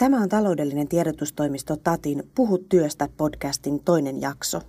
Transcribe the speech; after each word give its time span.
Tämä 0.00 0.22
on 0.22 0.28
taloudellinen 0.28 0.88
tiedotustoimisto 0.88 1.76
Tatin 1.76 2.22
Puhu 2.34 2.58
työstä 2.58 3.08
podcastin 3.16 3.80
toinen 3.80 4.20
jakso. 4.20 4.60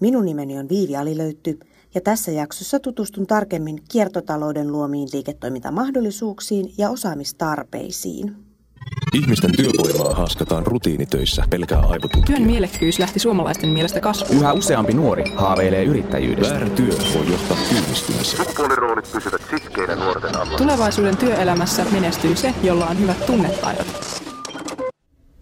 Minun 0.00 0.24
nimeni 0.24 0.58
on 0.58 0.68
Viivi 0.68 0.96
Alilöytty 0.96 1.60
ja 1.94 2.00
tässä 2.00 2.30
jaksossa 2.30 2.80
tutustun 2.80 3.26
tarkemmin 3.26 3.78
kiertotalouden 3.90 4.72
luomiin 4.72 5.08
liiketoimintamahdollisuuksiin 5.12 6.72
ja 6.78 6.90
osaamistarpeisiin. 6.90 8.36
Ihmisten 9.14 9.50
työvoimaa 9.56 10.14
haaskataan 10.14 10.66
rutiinitöissä 10.66 11.44
pelkää 11.50 11.80
aivotutkija. 11.80 12.26
Työn 12.26 12.42
mielekkyys 12.42 12.98
lähti 12.98 13.18
suomalaisten 13.18 13.70
mielestä 13.70 14.00
kasvuun. 14.00 14.40
Yhä 14.40 14.52
useampi 14.52 14.92
nuori 14.92 15.24
haaveilee 15.34 15.84
yrittäjyydestä. 15.84 16.54
Väärä 16.54 16.68
työ 16.68 16.94
voi 17.14 17.30
johtaa 17.30 17.56
työllistymiseen. 17.70 18.46
Sukupuoliroolit 18.46 19.12
pysyvät 19.12 19.42
sitkeinä 19.50 19.94
nuorten 19.94 20.36
alla. 20.36 20.58
Tulevaisuuden 20.58 21.16
työelämässä 21.16 21.86
menestyy 21.92 22.36
se, 22.36 22.54
jolla 22.62 22.86
on 22.86 23.00
hyvät 23.00 23.26
tunnetaidot. 23.26 24.29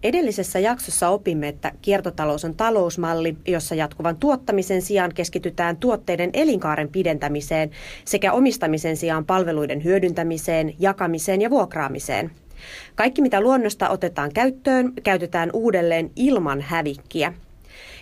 Edellisessä 0.03 0.59
jaksossa 0.59 1.09
opimme, 1.09 1.47
että 1.47 1.71
kiertotalous 1.81 2.45
on 2.45 2.55
talousmalli, 2.55 3.37
jossa 3.47 3.75
jatkuvan 3.75 4.17
tuottamisen 4.17 4.81
sijaan 4.81 5.13
keskitytään 5.13 5.77
tuotteiden 5.77 6.29
elinkaaren 6.33 6.89
pidentämiseen 6.89 7.71
sekä 8.05 8.33
omistamisen 8.33 8.97
sijaan 8.97 9.25
palveluiden 9.25 9.83
hyödyntämiseen, 9.83 10.73
jakamiseen 10.79 11.41
ja 11.41 11.49
vuokraamiseen. 11.49 12.31
Kaikki 12.95 13.21
mitä 13.21 13.41
luonnosta 13.41 13.89
otetaan 13.89 14.33
käyttöön, 14.33 14.93
käytetään 15.03 15.49
uudelleen 15.53 16.11
ilman 16.15 16.61
hävikkiä. 16.61 17.33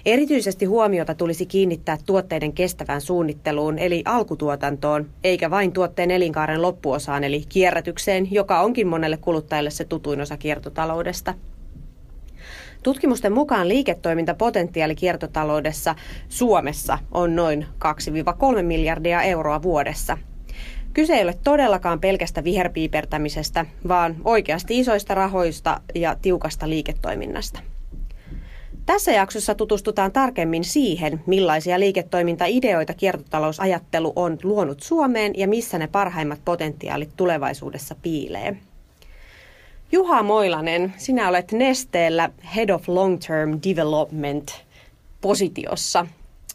Erityisesti 0.06 0.66
huomiota 0.66 1.16
tulisi 1.16 1.46
kiinnittää 1.46 1.98
tuotteiden 2.06 2.54
kestävään 2.54 3.02
suunnitteluun 3.02 3.80
eli 3.80 4.02
alkutuotantoon, 4.06 5.10
eikä 5.24 5.50
vain 5.50 5.72
tuotteen 5.72 6.12
elinkaaren 6.12 6.62
loppuosaan 6.62 7.24
eli 7.24 7.44
kierrätykseen, 7.50 8.28
joka 8.32 8.62
onkin 8.62 8.88
monelle 8.88 9.18
kuluttajalle 9.18 9.70
se 9.70 9.86
tutuin 9.86 10.22
osa 10.22 10.38
kiertotaloudesta. 10.38 11.34
Tutkimusten 12.88 13.34
mukaan 13.34 13.68
liiketoimintapotentiaali 13.68 14.96
kiertotaloudessa 14.96 15.96
Suomessa 16.30 17.00
on 17.12 17.36
noin 17.36 17.66
2-3 18.60 18.64
miljardia 18.64 19.22
euroa 19.22 19.62
vuodessa. 19.62 20.18
Kyse 20.94 21.14
ei 21.14 21.24
ole 21.24 21.38
todellakaan 21.44 22.00
pelkästä 22.00 22.44
viherpiipertämisestä, 22.44 23.66
vaan 23.88 24.16
oikeasti 24.24 24.80
isoista 24.80 25.16
rahoista 25.16 25.82
ja 25.96 26.16
tiukasta 26.22 26.70
liiketoiminnasta. 26.70 27.60
Tässä 28.86 29.12
jaksossa 29.12 29.56
tutustutaan 29.56 30.12
tarkemmin 30.12 30.64
siihen, 30.64 31.22
millaisia 31.26 31.80
liiketoimintaideoita 31.80 32.94
kiertotalousajattelu 32.94 34.14
on 34.16 34.38
luonut 34.44 34.84
Suomeen 34.84 35.34
ja 35.38 35.48
missä 35.48 35.78
ne 35.78 35.88
parhaimmat 35.88 36.40
potentiaalit 36.46 37.10
tulevaisuudessa 37.18 37.96
piilee. 38.02 38.58
Juha 39.92 40.24
Moilanen, 40.24 40.94
sinä 40.98 41.30
olet 41.30 41.52
Nesteellä 41.52 42.30
Head 42.56 42.70
of 42.70 42.90
Long 42.90 43.20
Term 43.28 43.60
Development 43.70 44.66
positiossa. 45.22 46.08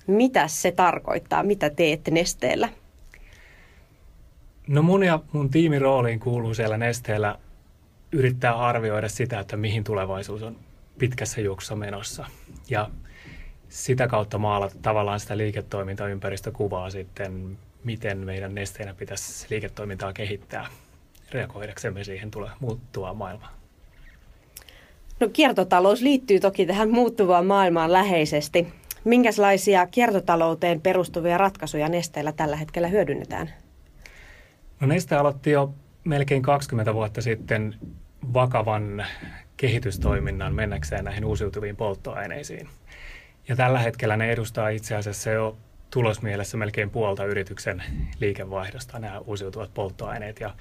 Mitä 0.06 0.48
se 0.48 0.72
tarkoittaa? 0.72 1.42
Mitä 1.42 1.70
teet 1.70 2.00
Nesteellä? 2.10 2.69
No 4.66 4.83
mun 4.83 5.05
ja 5.05 5.20
mun 5.33 5.50
tiimin 5.50 5.80
rooliin 5.80 6.20
kuuluu 6.20 6.55
siellä 6.55 6.77
Nesteellä 6.77 7.38
yrittää 8.12 8.58
arvioida 8.58 9.08
sitä, 9.08 9.41
että 9.41 9.56
mihin 9.56 9.84
tulevaisuus 9.84 10.42
on 10.42 10.56
pitkässä 10.98 11.41
juoksussa 11.41 11.77
menossa. 11.77 12.27
Ja 12.70 12.91
sitä 13.69 14.08
kautta 14.08 14.38
maalata 14.38 14.75
tavallaan 14.83 15.20
sitä 15.20 15.36
liiketoimintaympäristökuvaa 15.36 16.91
sitten, 16.91 17.58
miten 17.84 18.19
meidän 18.19 18.55
nesteenä 18.55 18.94
pitäisi 18.94 19.47
liiketoimintaa 19.50 20.12
kehittää 20.12 20.66
reagoidaksemme 21.33 22.05
siihen 22.05 22.30
tulee 22.30 22.50
muuttuvaan 22.61 23.16
maailmaan. 23.16 23.52
No 25.20 25.28
kiertotalous 25.33 26.02
liittyy 26.02 26.41
toki 26.41 26.66
tähän 26.66 26.91
muuttuvaan 26.91 27.47
maailmaan 27.47 27.92
läheisesti. 27.92 28.72
Minkälaisia 29.05 29.86
kiertotalouteen 29.86 30.80
perustuvia 30.80 31.38
ratkaisuja 31.38 31.88
nesteillä 31.88 32.32
tällä 32.32 32.56
hetkellä 32.56 32.88
hyödynnetään? 32.88 33.50
No 34.81 34.87
Neste 34.87 35.16
aloitti 35.16 35.50
jo 35.50 35.75
melkein 36.04 36.43
20 36.43 36.94
vuotta 36.94 37.22
sitten 37.22 37.75
vakavan 38.34 39.06
kehitystoiminnan 39.56 40.54
mennäkseen 40.54 41.04
näihin 41.04 41.25
uusiutuviin 41.25 41.76
polttoaineisiin. 41.76 42.69
Ja 43.49 43.56
tällä 43.56 43.78
hetkellä 43.78 44.16
ne 44.16 44.32
edustaa 44.32 44.69
itse 44.69 44.97
asiassa 44.97 45.31
jo 45.31 45.56
tulosmielessä 45.91 46.56
melkein 46.56 46.91
puolta 46.91 47.25
yrityksen 47.25 47.82
liikevaihdosta 48.20 48.99
nämä 48.99 49.19
uusiutuvat 49.19 49.75
polttoaineet. 49.75 50.41
Ja 50.41 50.54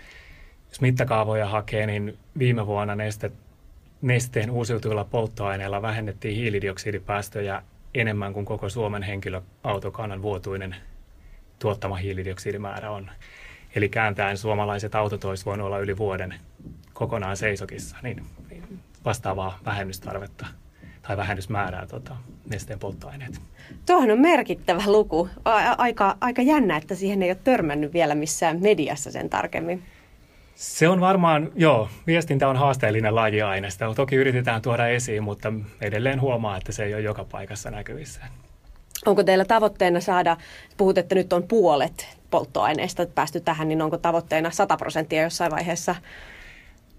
jos 0.71 0.81
mittakaavoja 0.81 1.47
hakee, 1.47 1.85
niin 1.85 2.17
viime 2.39 2.67
vuonna 2.67 2.95
neste, 2.95 3.31
nesteen 4.01 4.51
uusiutuvilla 4.51 5.03
polttoaineilla 5.03 5.81
vähennettiin 5.81 6.35
hiilidioksidipäästöjä 6.35 7.63
enemmän 7.93 8.33
kuin 8.33 8.45
koko 8.45 8.69
Suomen 8.69 9.03
henkilöautokannan 9.03 10.21
vuotuinen 10.21 10.75
tuottama 11.59 11.95
hiilidioksidimäärä 11.95 12.91
on. 12.91 13.11
Eli 13.75 13.89
kääntäen 13.89 14.37
suomalaiset 14.37 14.95
autot 14.95 15.25
olisi 15.25 15.45
voinut 15.45 15.67
olla 15.67 15.79
yli 15.79 15.97
vuoden 15.97 16.35
kokonaan 16.93 17.37
seisokissa, 17.37 17.97
niin 18.03 18.23
vastaavaa 19.05 19.59
vähennystarvetta 19.65 20.45
tai 21.01 21.17
vähennysmäärää 21.17 21.87
tota, 21.87 22.15
nesteen 22.49 22.79
polttoaineet. 22.79 23.41
Tuohon 23.85 24.11
on 24.11 24.21
merkittävä 24.21 24.83
luku. 24.85 25.29
Aika, 25.77 26.17
aika 26.21 26.41
jännä, 26.41 26.77
että 26.77 26.95
siihen 26.95 27.23
ei 27.23 27.29
ole 27.29 27.37
törmännyt 27.43 27.93
vielä 27.93 28.15
missään 28.15 28.61
mediassa 28.61 29.11
sen 29.11 29.29
tarkemmin. 29.29 29.83
Se 30.61 30.87
on 30.87 30.99
varmaan, 30.99 31.51
joo, 31.55 31.89
viestintä 32.07 32.47
on 32.47 32.55
haasteellinen 32.55 33.15
laji 33.15 33.41
aina. 33.41 33.69
Sitä 33.69 33.93
toki 33.95 34.15
yritetään 34.15 34.61
tuoda 34.61 34.87
esiin, 34.87 35.23
mutta 35.23 35.53
edelleen 35.81 36.21
huomaa, 36.21 36.57
että 36.57 36.71
se 36.71 36.83
ei 36.83 36.93
ole 36.93 37.01
joka 37.01 37.25
paikassa 37.25 37.71
näkyvissä. 37.71 38.21
Onko 39.05 39.23
teillä 39.23 39.45
tavoitteena 39.45 39.99
saada, 39.99 40.37
puhut, 40.77 40.97
että 40.97 41.15
nyt 41.15 41.33
on 41.33 41.43
puolet 41.43 42.17
polttoaineista 42.31 43.05
päästy 43.05 43.39
tähän, 43.39 43.67
niin 43.67 43.81
onko 43.81 43.97
tavoitteena 43.97 44.51
100 44.51 44.77
prosenttia 44.77 45.23
jossain 45.23 45.51
vaiheessa? 45.51 45.95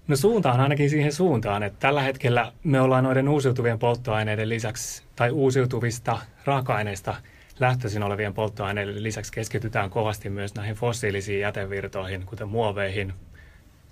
No 0.09 0.17
suunta 0.17 0.53
on 0.53 0.61
ainakin 0.61 0.91
siihen 0.91 1.13
suuntaan, 1.13 1.63
että 1.63 1.79
tällä 1.81 2.03
hetkellä 2.03 2.53
me 2.65 2.81
ollaan 2.81 3.05
noiden 3.05 3.29
uusiutuvien 3.29 3.79
polttoaineiden 3.79 4.49
lisäksi 4.49 5.03
tai 5.17 5.31
uusiutuvista 5.31 6.19
raaka-aineista 6.45 7.15
lähtöisin 7.61 8.03
olevien 8.03 8.35
polttoaineiden 8.35 9.03
lisäksi 9.03 9.33
keskitytään 9.33 9.91
kovasti 9.91 10.31
myös 10.31 10.55
näihin 10.55 10.75
fossiilisiin 10.75 11.41
jätevirtoihin, 11.41 12.27
kuten 12.27 12.49
muoveihin, 12.49 13.13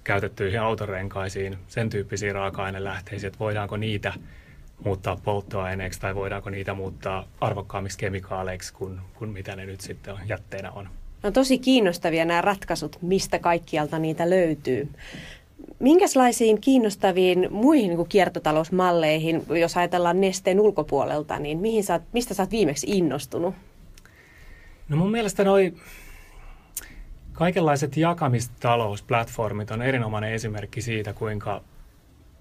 käytettyihin 0.05 0.61
autorenkaisiin, 0.61 1.59
sen 1.69 1.91
tyyppisiin 1.91 2.35
raaka-ainelähteisiin, 2.35 3.29
että 3.29 3.39
voidaanko 3.39 3.77
niitä 3.77 4.13
muuttaa 4.85 5.17
polttoaineeksi 5.25 6.01
tai 6.01 6.15
voidaanko 6.15 6.51
niitä 6.51 6.75
muuttaa 6.75 7.25
arvokkaammiksi 7.41 7.99
kemikaaleiksi 7.99 8.73
kuin, 8.73 9.01
kuin 9.15 9.31
mitä 9.31 9.57
ne 9.57 9.67
nyt 9.67 9.81
sitten 9.81 10.15
on, 10.15 10.21
jätteenä 10.27 10.71
on. 10.71 10.89
No 11.23 11.31
tosi 11.31 11.59
kiinnostavia 11.59 12.25
nämä 12.25 12.41
ratkaisut, 12.41 12.99
mistä 13.03 13.39
kaikkialta 13.39 13.99
niitä 13.99 14.31
löytyy. 14.31 14.89
Minkälaisiin 15.79 16.61
kiinnostaviin 16.61 17.49
muihin 17.51 17.89
niin 17.89 17.97
kuin 17.97 18.09
kiertotalousmalleihin, 18.09 19.43
jos 19.61 19.77
ajatellaan 19.77 20.21
nesteen 20.21 20.61
ulkopuolelta, 20.61 21.39
niin 21.39 21.59
mihin 21.59 21.85
sä, 21.85 22.01
mistä 22.13 22.35
sä 22.35 22.43
oot 22.43 22.51
viimeksi 22.51 22.87
innostunut? 22.91 23.55
No 24.89 24.97
mun 24.97 25.11
mielestä 25.11 25.45
noi 25.45 25.73
Kaikenlaiset 27.41 27.97
jakamistalousplatformit 27.97 29.71
on 29.71 29.83
erinomainen 29.83 30.33
esimerkki 30.33 30.83
siitä, 30.83 31.13
kuinka, 31.13 31.63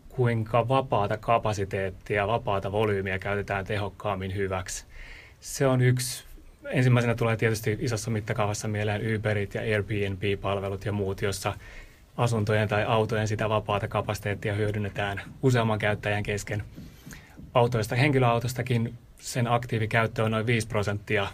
kuinka 0.09 0.67
vapaata 0.67 1.17
kapasiteettia, 1.17 2.27
vapaata 2.27 2.71
volyymiä 2.71 3.19
käytetään 3.19 3.65
tehokkaammin 3.65 4.35
hyväksi. 4.35 4.85
Se 5.39 5.67
on 5.67 5.81
yksi, 5.81 6.23
ensimmäisenä 6.65 7.15
tulee 7.15 7.37
tietysti 7.37 7.77
isossa 7.79 8.11
mittakaavassa 8.11 8.67
mieleen 8.67 9.15
Uberit 9.15 9.53
ja 9.53 9.61
Airbnb-palvelut 9.61 10.85
ja 10.85 10.91
muut, 10.91 11.21
jossa 11.21 11.53
asuntojen 12.17 12.67
tai 12.69 12.83
autojen 12.83 13.27
sitä 13.27 13.49
vapaata 13.49 13.87
kapasiteettia 13.87 14.53
hyödynnetään 14.53 15.21
useamman 15.43 15.79
käyttäjän 15.79 16.23
kesken. 16.23 16.63
Autoista, 17.53 17.95
henkilöautostakin 17.95 18.93
sen 19.19 19.47
aktiivikäyttö 19.47 20.23
on 20.23 20.31
noin 20.31 20.45
5 20.45 20.67
prosenttia 20.67 21.27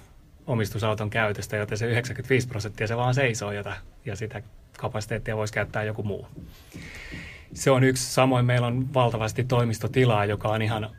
omistusauton 0.47 1.09
käytöstä, 1.09 1.57
joten 1.57 1.77
se 1.77 1.85
95 1.85 2.47
prosenttia 2.47 2.87
se 2.87 2.97
vaan 2.97 3.13
seisoo 3.13 3.51
jota, 3.51 3.73
ja 4.05 4.15
sitä 4.15 4.41
kapasiteettia 4.77 5.37
voisi 5.37 5.53
käyttää 5.53 5.83
joku 5.83 6.03
muu. 6.03 6.27
Se 7.53 7.71
on 7.71 7.83
yksi. 7.83 8.13
Samoin 8.13 8.45
meillä 8.45 8.67
on 8.67 8.93
valtavasti 8.93 9.43
toimistotilaa, 9.43 10.25
joka 10.25 10.47
on 10.47 10.61
ihan 10.61 10.89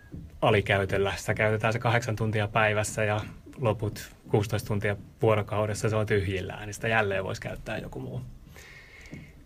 alikäytöllä. 0.43 1.13
Sitä 1.17 1.35
käytetään 1.35 1.73
se 1.73 1.79
kahdeksan 1.79 2.17
tuntia 2.17 2.49
päivässä 2.49 3.05
ja 3.05 3.21
loput 3.59 4.11
16 4.29 4.69
tuntia 4.69 4.97
vuorokaudessa 5.23 5.89
se 5.89 5.97
on 5.97 6.07
tyhjillään, 6.07 6.67
niin 6.67 6.75
sitä 6.75 6.89
jälleen 6.89 7.25
voisi 7.25 7.41
käyttää 7.41 7.79
joku 7.79 8.01
muu. 8.01 8.21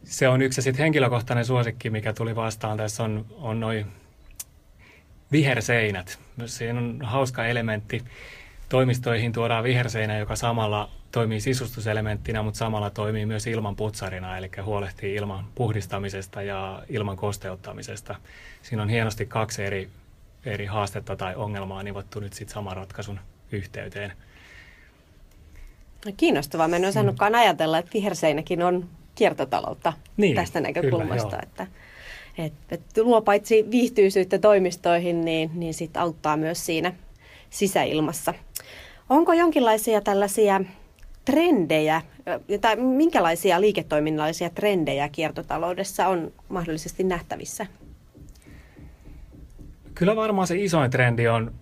Se 0.04 0.28
on 0.28 0.42
yksi. 0.42 0.62
Sitten 0.62 0.82
henkilökohtainen 0.82 1.44
suosikki, 1.44 1.90
mikä 1.90 2.12
tuli 2.12 2.36
vastaan 2.36 2.76
tässä 2.76 3.02
on, 3.02 3.26
on 3.30 3.60
noin 3.60 3.86
viherseinät. 5.32 6.18
Siinä 6.46 6.78
on 6.78 6.98
hauska 7.02 7.46
elementti 7.46 8.04
toimistoihin 8.70 9.32
tuodaan 9.32 9.64
viherseinä, 9.64 10.18
joka 10.18 10.36
samalla 10.36 10.90
toimii 11.12 11.40
sisustuselementtinä, 11.40 12.42
mutta 12.42 12.58
samalla 12.58 12.90
toimii 12.90 13.26
myös 13.26 13.46
ilman 13.46 13.76
putsarina, 13.76 14.38
eli 14.38 14.50
huolehtii 14.64 15.14
ilman 15.14 15.44
puhdistamisesta 15.54 16.42
ja 16.42 16.82
ilman 16.88 17.16
kosteuttamisesta. 17.16 18.14
Siinä 18.62 18.82
on 18.82 18.88
hienosti 18.88 19.26
kaksi 19.26 19.64
eri, 19.64 19.88
eri 20.44 20.66
haastetta 20.66 21.16
tai 21.16 21.34
ongelmaa 21.34 21.82
nivottu 21.82 22.20
nyt 22.20 22.32
sitten 22.32 22.54
saman 22.54 22.76
ratkaisun 22.76 23.20
yhteyteen. 23.52 24.12
No, 26.06 26.12
kiinnostavaa. 26.16 26.68
Mä 26.68 26.76
en 26.76 26.84
osannutkaan 26.84 27.32
mm. 27.32 27.38
ajatella, 27.38 27.78
että 27.78 27.92
viherseinäkin 27.94 28.62
on 28.62 28.88
kiertotaloutta 29.14 29.92
niin, 30.16 30.36
tästä 30.36 30.60
näkökulmasta. 30.60 31.28
Kyllä, 31.28 31.42
että, 31.42 31.66
että, 32.38 32.74
että 32.74 33.02
luo 33.02 33.22
paitsi 33.22 33.66
viihtyisyyttä 33.70 34.38
toimistoihin, 34.38 35.24
niin, 35.24 35.50
niin 35.54 35.74
sit 35.74 35.96
auttaa 35.96 36.36
myös 36.36 36.66
siinä 36.66 36.92
sisäilmassa. 37.50 38.34
Onko 39.10 39.32
jonkinlaisia 39.32 40.00
tällaisia 40.00 40.60
trendejä, 41.24 42.02
tai 42.60 42.76
minkälaisia 42.76 43.60
liiketoiminnallisia 43.60 44.50
trendejä 44.50 45.08
kiertotaloudessa 45.08 46.08
on 46.08 46.32
mahdollisesti 46.48 47.04
nähtävissä? 47.04 47.66
Kyllä 49.94 50.16
varmaan 50.16 50.46
se 50.46 50.56
isoin 50.56 50.90
trendi 50.90 51.28
on 51.28 51.54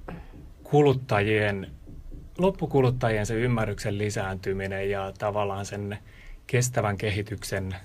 kuluttajien, 0.63 1.71
loppukuluttajien 2.39 3.27
se 3.27 3.35
ymmärryksen 3.35 3.99
lisääntyminen 3.99 4.91
ja 4.91 5.13
tavallaan 5.19 5.67
sen 5.67 5.99
kestävän 6.47 6.97
kehityksen 6.97 7.77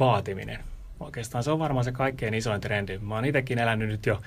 vaatiminen. 0.00 0.58
Oikeastaan 1.00 1.44
se 1.44 1.50
on 1.50 1.58
varmaan 1.58 1.84
se 1.84 1.92
kaikkein 1.92 2.34
isoin 2.34 2.60
trendi. 2.60 2.98
Mä 2.98 3.14
oon 3.14 3.24
itsekin 3.24 3.58
elänyt 3.58 3.88
nyt 3.88 4.06
jo 4.06 4.14
80-, 4.14 4.18
90- 4.18 4.20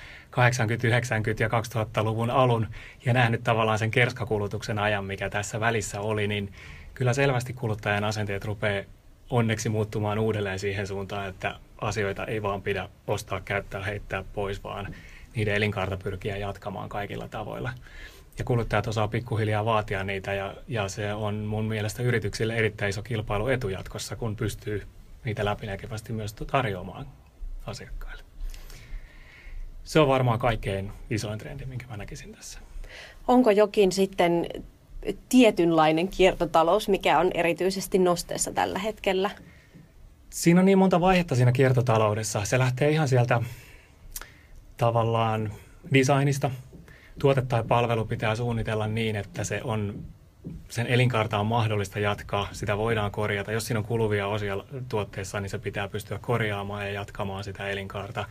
ja 1.39 1.47
2000-luvun 1.47 2.29
alun 2.29 2.68
ja 3.06 3.13
nähnyt 3.13 3.44
tavallaan 3.44 3.79
sen 3.79 3.91
kerskakulutuksen 3.91 4.79
ajan, 4.79 5.06
mikä 5.06 5.29
tässä 5.29 5.59
välissä 5.59 6.01
oli, 6.01 6.27
niin 6.27 6.53
kyllä 6.94 7.13
selvästi 7.13 7.53
kuluttajan 7.53 8.03
asenteet 8.03 8.45
rupeaa 8.45 8.83
onneksi 9.29 9.69
muuttumaan 9.69 10.19
uudelleen 10.19 10.59
siihen 10.59 10.88
suuntaan, 10.88 11.29
että 11.29 11.56
asioita 11.81 12.25
ei 12.25 12.41
vaan 12.41 12.62
pidä 12.62 12.89
ostaa, 13.07 13.41
käyttää, 13.41 13.83
heittää 13.83 14.23
pois, 14.33 14.63
vaan 14.63 14.95
niiden 15.35 15.56
elinkaarta 15.56 15.97
pyrkiä 15.97 16.38
jatkamaan 16.38 16.89
kaikilla 16.89 17.27
tavoilla. 17.27 17.73
Ja 18.38 18.44
kuluttajat 18.44 18.88
osaa 18.88 19.07
pikkuhiljaa 19.07 19.65
vaatia 19.65 20.03
niitä 20.03 20.33
ja, 20.33 20.56
ja 20.68 20.88
se 20.88 21.13
on 21.13 21.35
mun 21.35 21.65
mielestä 21.65 22.03
yrityksille 22.03 22.56
erittäin 22.56 22.89
iso 22.89 23.01
kilpailuetu 23.01 23.69
jatkossa, 23.69 24.15
kun 24.15 24.35
pystyy 24.35 24.83
niitä 25.23 25.45
läpinäkevästi 25.45 26.13
myös 26.13 26.33
tarjoamaan 26.33 27.06
asiakkaille. 27.65 28.23
Se 29.83 30.00
on 30.00 30.07
varmaan 30.07 30.39
kaikkein 30.39 30.91
isoin 31.09 31.39
trendi, 31.39 31.65
minkä 31.65 31.85
mä 31.88 31.97
näkisin 31.97 32.31
tässä. 32.31 32.59
Onko 33.27 33.51
jokin 33.51 33.91
sitten 33.91 34.47
tietynlainen 35.29 36.07
kiertotalous, 36.07 36.89
mikä 36.89 37.19
on 37.19 37.31
erityisesti 37.33 37.97
nosteessa 37.97 38.51
tällä 38.51 38.79
hetkellä? 38.79 39.29
Siinä 40.29 40.59
on 40.59 40.65
niin 40.65 40.77
monta 40.77 41.01
vaihetta 41.01 41.35
siinä 41.35 41.51
kiertotaloudessa. 41.51 42.45
Se 42.45 42.59
lähtee 42.59 42.89
ihan 42.89 43.07
sieltä 43.07 43.41
tavallaan 44.77 45.53
designista. 45.94 46.51
Tuote 47.19 47.41
tai 47.41 47.63
palvelu 47.63 48.06
pitää 48.06 48.35
suunnitella 48.35 48.88
niin, 48.88 49.15
että 49.15 49.44
se 49.44 49.62
on 49.63 50.03
sen 50.69 50.88
elinkaarta 50.88 51.39
on 51.39 51.45
mahdollista 51.45 51.99
jatkaa, 51.99 52.47
sitä 52.51 52.77
voidaan 52.77 53.11
korjata. 53.11 53.51
Jos 53.51 53.67
siinä 53.67 53.79
on 53.79 53.85
kuluvia 53.85 54.27
osia 54.27 54.57
tuotteessa, 54.89 55.39
niin 55.39 55.49
se 55.49 55.59
pitää 55.59 55.88
pystyä 55.88 56.19
korjaamaan 56.21 56.85
ja 56.85 56.91
jatkamaan 56.91 57.43
sitä 57.43 57.69
elinkaarta. 57.69 58.25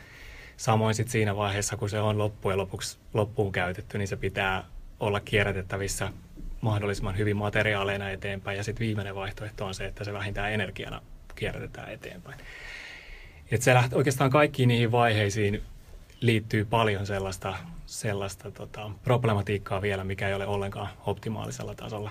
Samoin 0.56 0.94
sitten 0.94 1.12
siinä 1.12 1.36
vaiheessa, 1.36 1.76
kun 1.76 1.90
se 1.90 2.00
on 2.00 2.18
loppujen 2.18 2.58
lopuksi 2.58 2.98
loppuun 3.14 3.52
käytetty, 3.52 3.98
niin 3.98 4.08
se 4.08 4.16
pitää 4.16 4.64
olla 5.00 5.20
kierrätettävissä 5.20 6.12
mahdollisimman 6.60 7.18
hyvin 7.18 7.36
materiaaleina 7.36 8.10
eteenpäin. 8.10 8.56
Ja 8.56 8.64
sitten 8.64 8.86
viimeinen 8.86 9.14
vaihtoehto 9.14 9.66
on 9.66 9.74
se, 9.74 9.86
että 9.86 10.04
se 10.04 10.12
vähintään 10.12 10.52
energiana 10.52 11.02
kierrätetään 11.34 11.92
eteenpäin. 11.92 12.38
Et 13.50 13.62
se 13.62 13.74
lähtee 13.74 13.96
oikeastaan 13.96 14.30
kaikkiin 14.30 14.68
niihin 14.68 14.92
vaiheisiin 14.92 15.62
liittyy 16.20 16.64
paljon 16.64 17.06
sellaista, 17.06 17.55
sellaista 17.87 18.50
tota, 18.50 18.90
problematiikkaa 19.05 19.82
vielä, 19.82 20.05
mikä 20.05 20.28
ei 20.28 20.34
ole 20.34 20.46
ollenkaan 20.46 20.88
optimaalisella 21.06 21.75
tasolla. 21.75 22.11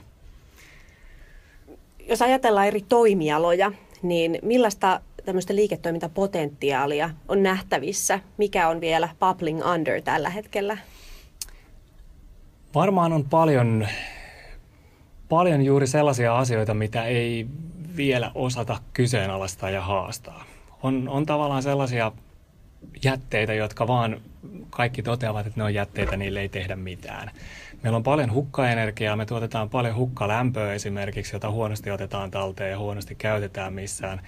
Jos 2.10 2.22
ajatellaan 2.22 2.68
eri 2.68 2.82
toimialoja, 2.90 3.72
niin 4.02 4.40
millaista 4.42 5.02
tämmöistä 5.26 5.56
liiketoimintapotentiaalia 5.56 7.10
on 7.28 7.44
nähtävissä? 7.44 8.20
Mikä 8.38 8.68
on 8.70 8.82
vielä 8.82 9.10
bubbling 9.20 9.66
under 9.74 10.02
tällä 10.02 10.30
hetkellä? 10.30 10.78
Varmaan 12.76 13.14
on 13.14 13.26
paljon, 13.26 13.88
paljon 15.30 15.62
juuri 15.62 15.88
sellaisia 15.88 16.38
asioita, 16.38 16.74
mitä 16.74 17.06
ei 17.06 17.48
vielä 17.96 18.32
osata 18.36 18.80
kyseenalaistaa 18.94 19.70
ja 19.70 19.82
haastaa. 19.82 20.44
On, 20.84 21.10
on 21.10 21.26
tavallaan 21.26 21.64
sellaisia 21.64 22.12
jätteitä, 23.04 23.54
jotka 23.54 23.88
vaan 23.88 24.22
kaikki 24.70 25.04
toteavat, 25.04 25.48
että 25.48 25.60
ne 25.60 25.64
on 25.64 25.74
jätteitä, 25.74 26.18
niille 26.18 26.40
ei 26.40 26.50
tehdä 26.50 26.76
mitään. 26.76 27.32
Meillä 27.84 27.98
on 27.98 28.04
paljon 28.04 28.34
hukkaenergiaa, 28.34 29.16
me 29.16 29.26
tuotetaan 29.26 29.70
paljon 29.70 29.96
hukkalämpöä 29.96 30.74
esimerkiksi, 30.74 31.36
jota 31.36 31.52
huonosti 31.52 31.92
otetaan 31.92 32.32
talteen 32.32 32.72
ja 32.72 32.78
huonosti 32.80 33.16
käytetään 33.16 33.74
missään. 33.74 34.22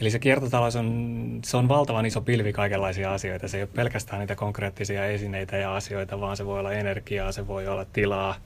Eli 0.00 0.10
se 0.10 0.18
kiertotalous 0.18 0.76
on, 0.76 1.40
se 1.44 1.56
on 1.56 1.68
valtavan 1.68 2.06
iso 2.06 2.20
pilvi 2.20 2.52
kaikenlaisia 2.52 3.14
asioita. 3.14 3.48
Se 3.48 3.56
ei 3.56 3.62
ole 3.62 3.70
pelkästään 3.74 4.20
niitä 4.20 4.34
konkreettisia 4.36 5.06
esineitä 5.06 5.56
ja 5.56 5.76
asioita, 5.76 6.20
vaan 6.20 6.36
se 6.36 6.46
voi 6.46 6.58
olla 6.58 6.72
energiaa, 6.72 7.32
se 7.32 7.46
voi 7.46 7.68
olla 7.68 7.84
tilaa, 7.84 8.36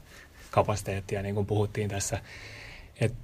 kapasiteettia, 0.50 1.22
niin 1.22 1.34
kuin 1.34 1.46
puhuttiin 1.46 1.88
tässä. 1.88 2.18
Et 3.00 3.14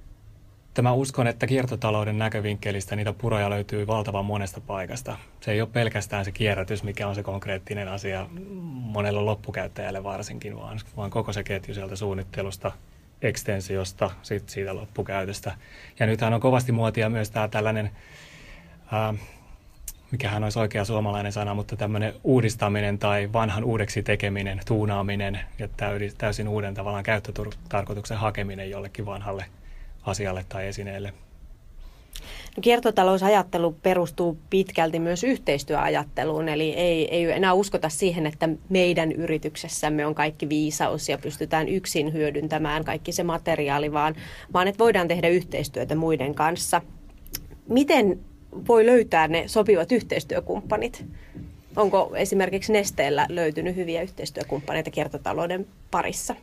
että 0.75 0.81
mä 0.81 0.93
uskon, 0.93 1.27
että 1.27 1.47
kiertotalouden 1.47 2.17
näkövinkkelistä 2.17 2.95
niitä 2.95 3.13
puroja 3.13 3.49
löytyy 3.49 3.87
valtavan 3.87 4.25
monesta 4.25 4.61
paikasta. 4.61 5.17
Se 5.41 5.51
ei 5.51 5.61
ole 5.61 5.69
pelkästään 5.73 6.25
se 6.25 6.31
kierrätys, 6.31 6.83
mikä 6.83 7.07
on 7.07 7.15
se 7.15 7.23
konkreettinen 7.23 7.87
asia 7.87 8.27
monella 8.69 9.25
loppukäyttäjälle 9.25 10.03
varsinkin, 10.03 10.55
vaan, 10.57 10.79
vaan 10.97 11.09
koko 11.09 11.33
se 11.33 11.43
ketju 11.43 11.73
sieltä 11.73 11.95
suunnittelusta, 11.95 12.71
ekstensiosta, 13.21 14.11
sit 14.21 14.49
siitä 14.49 14.75
loppukäytöstä. 14.75 15.55
Ja 15.99 16.05
nythän 16.05 16.33
on 16.33 16.41
kovasti 16.41 16.71
muotia 16.71 17.09
myös 17.09 17.31
tämä 17.31 17.47
tällainen, 17.47 17.91
ää, 18.91 19.13
mikähän 20.11 20.43
olisi 20.43 20.59
oikea 20.59 20.85
suomalainen 20.85 21.31
sana, 21.31 21.53
mutta 21.53 21.75
tämmöinen 21.75 22.13
uudistaminen 22.23 22.99
tai 22.99 23.29
vanhan 23.33 23.63
uudeksi 23.63 24.03
tekeminen, 24.03 24.59
tuunaaminen 24.65 25.39
ja 25.59 25.67
täysin 26.17 26.47
uuden 26.47 26.73
tavallaan 26.73 27.03
käyttötarkoituksen 27.03 28.17
hakeminen 28.17 28.69
jollekin 28.69 29.05
vanhalle 29.05 29.45
asialle 30.05 30.45
tai 30.49 30.67
esineelle. 30.67 31.13
No, 32.57 32.61
kiertotalousajattelu 32.61 33.75
perustuu 33.83 34.37
pitkälti 34.49 34.99
myös 34.99 35.23
yhteistyöajatteluun, 35.23 36.49
eli 36.49 36.73
ei, 36.73 37.15
ei 37.15 37.31
enää 37.31 37.53
uskota 37.53 37.89
siihen, 37.89 38.25
että 38.25 38.49
meidän 38.69 39.11
yrityksessämme 39.11 40.05
on 40.05 40.15
kaikki 40.15 40.49
viisaus 40.49 41.09
ja 41.09 41.17
pystytään 41.17 41.67
yksin 41.69 42.13
hyödyntämään 42.13 42.83
kaikki 42.83 43.11
se 43.11 43.23
materiaali, 43.23 43.91
vaan, 43.91 44.15
vaan 44.53 44.67
että 44.67 44.79
voidaan 44.79 45.07
tehdä 45.07 45.27
yhteistyötä 45.27 45.95
muiden 45.95 46.35
kanssa. 46.35 46.81
Miten 47.69 48.19
voi 48.67 48.85
löytää 48.85 49.27
ne 49.27 49.43
sopivat 49.47 49.91
yhteistyökumppanit? 49.91 51.05
Onko 51.75 52.11
esimerkiksi 52.15 52.73
Nesteellä 52.73 53.25
löytynyt 53.29 53.75
hyviä 53.75 54.01
yhteistyökumppaneita 54.01 54.91
kiertotalouden 54.91 55.67
parissa? 55.91 56.35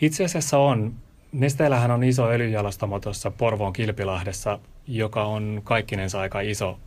Itse 0.00 0.24
asiassa 0.24 0.58
on. 0.58 0.94
Nesteellähän 1.32 1.90
on 1.90 2.04
iso 2.04 2.30
öljyjalostamo 2.30 3.00
tuossa 3.00 3.30
Porvoon 3.30 3.72
Kilpilahdessa, 3.72 4.58
joka 4.86 5.24
on 5.24 5.60
kaikkinensa 5.64 6.20
aika 6.20 6.40
iso 6.40 6.78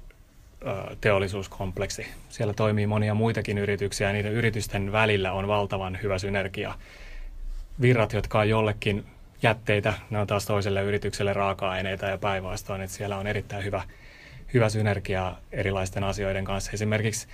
ö, 0.62 0.96
teollisuuskompleksi. 1.02 2.06
Siellä 2.30 2.54
toimii 2.54 2.88
monia 2.88 3.14
muitakin 3.14 3.58
yrityksiä 3.58 4.08
ja 4.08 4.14
niiden 4.14 4.34
yritysten 4.34 4.92
välillä 4.92 5.32
on 5.32 5.48
valtavan 5.48 6.00
hyvä 6.04 6.20
synergia. 6.20 6.76
Virrat, 7.82 8.14
jotka 8.14 8.40
on 8.40 8.50
jollekin 8.50 9.06
jätteitä, 9.42 9.94
ne 10.10 10.20
on 10.20 10.28
taas 10.28 10.46
toiselle 10.46 10.84
yritykselle 10.84 11.34
raaka-aineita 11.34 12.06
ja 12.06 12.18
päinvastoin, 12.18 12.82
että 12.82 12.96
siellä 12.96 13.18
on 13.18 13.28
erittäin 13.28 13.64
hyvä, 13.64 13.84
hyvä 14.54 14.70
synergia 14.70 15.36
erilaisten 15.52 16.04
asioiden 16.04 16.46
kanssa. 16.46 16.72
Esimerkiksi 16.74 17.28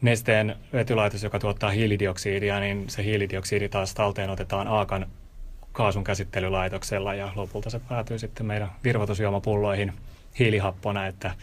Nesteen 0.00 0.56
vetylaitos, 0.72 1.22
joka 1.22 1.38
tuottaa 1.38 1.70
hiilidioksidia, 1.70 2.60
niin 2.60 2.84
se 2.88 3.04
hiilidioksidi 3.04 3.68
taas 3.68 3.94
talteen 3.94 4.30
otetaan 4.30 4.68
Aakan 4.68 5.06
kaasun 5.80 6.04
käsittelylaitoksella 6.04 7.14
ja 7.14 7.32
lopulta 7.34 7.70
se 7.70 7.80
päätyy 7.88 8.18
sitten 8.18 8.46
meidän 8.46 8.68
virvoitusjuomapulloihin 8.84 9.92
hiilihappona, 10.38 11.06
että, 11.06 11.34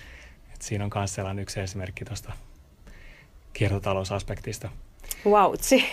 että 0.53 0.65
siinä 0.65 0.83
on 0.83 0.91
myös 0.95 1.15
sellainen 1.15 1.41
yksi 1.41 1.59
esimerkki 1.59 2.05
tuosta 2.05 2.33
kiertotalousaspektista. 3.53 4.69
Vautsi. 5.31 5.83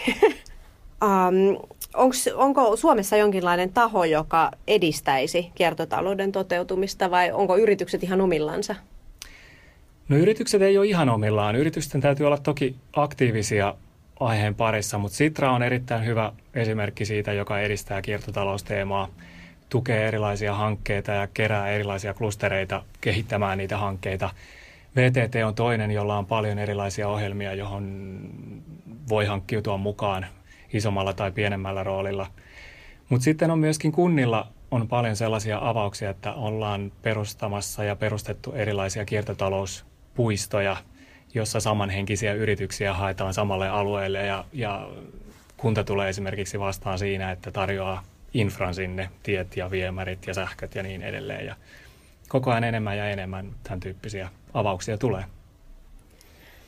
um, 1.02 1.68
onks, 2.04 2.28
onko 2.34 2.76
Suomessa 2.76 3.16
jonkinlainen 3.16 3.72
taho, 3.72 4.04
joka 4.04 4.50
edistäisi 4.66 5.50
kiertotalouden 5.54 6.32
toteutumista 6.32 7.10
vai 7.10 7.32
onko 7.32 7.56
yritykset 7.56 8.02
ihan 8.02 8.20
omillansa? 8.20 8.74
No 10.08 10.16
yritykset 10.16 10.62
ei 10.62 10.78
ole 10.78 10.86
ihan 10.86 11.08
omillaan. 11.08 11.56
Yritysten 11.56 12.00
täytyy 12.00 12.26
olla 12.26 12.38
toki 12.38 12.76
aktiivisia 12.92 13.74
aiheen 14.20 14.54
parissa, 14.54 14.98
mutta 14.98 15.16
Sitra 15.16 15.52
on 15.52 15.62
erittäin 15.62 16.04
hyvä 16.04 16.32
esimerkki 16.54 17.04
siitä, 17.04 17.32
joka 17.32 17.60
edistää 17.60 18.02
kiertotalousteemaa. 18.02 19.08
tukee 19.68 20.08
erilaisia 20.08 20.54
hankkeita 20.54 21.12
ja 21.12 21.28
kerää 21.34 21.68
erilaisia 21.68 22.14
klustereita 22.14 22.82
kehittämään 23.00 23.58
niitä 23.58 23.78
hankkeita. 23.78 24.30
VTT 24.96 25.34
on 25.46 25.54
toinen, 25.54 25.90
jolla 25.90 26.18
on 26.18 26.26
paljon 26.26 26.58
erilaisia 26.58 27.08
ohjelmia, 27.08 27.54
johon 27.54 28.18
voi 29.08 29.26
hankkiutua 29.26 29.76
mukaan 29.76 30.26
isommalla 30.72 31.12
tai 31.12 31.32
pienemmällä 31.32 31.84
roolilla. 31.84 32.26
Mutta 33.08 33.24
sitten 33.24 33.50
on 33.50 33.58
myöskin 33.58 33.92
kunnilla 33.92 34.48
on 34.70 34.88
paljon 34.88 35.16
sellaisia 35.16 35.58
avauksia, 35.62 36.10
että 36.10 36.32
ollaan 36.32 36.92
perustamassa 37.02 37.84
ja 37.84 37.96
perustettu 37.96 38.52
erilaisia 38.52 39.04
kiertotalouspuistoja, 39.04 40.76
jossa 41.34 41.60
samanhenkisiä 41.60 42.32
yrityksiä 42.32 42.94
haetaan 42.94 43.34
samalle 43.34 43.68
alueelle 43.68 44.26
ja, 44.26 44.44
ja 44.52 44.88
kunta 45.56 45.84
tulee 45.84 46.08
esimerkiksi 46.08 46.60
vastaan 46.60 46.98
siinä, 46.98 47.30
että 47.30 47.50
tarjoaa 47.50 48.04
infran 48.34 48.74
sinne, 48.74 49.10
tiet 49.22 49.56
ja 49.56 49.70
viemärit 49.70 50.26
ja 50.26 50.34
sähköt 50.34 50.74
ja 50.74 50.82
niin 50.82 51.02
edelleen. 51.02 51.46
Ja 51.46 51.56
koko 52.28 52.50
ajan 52.50 52.64
enemmän 52.64 52.98
ja 52.98 53.10
enemmän 53.10 53.54
tämän 53.62 53.80
tyyppisiä 53.80 54.28
avauksia 54.54 54.98
tulee. 54.98 55.24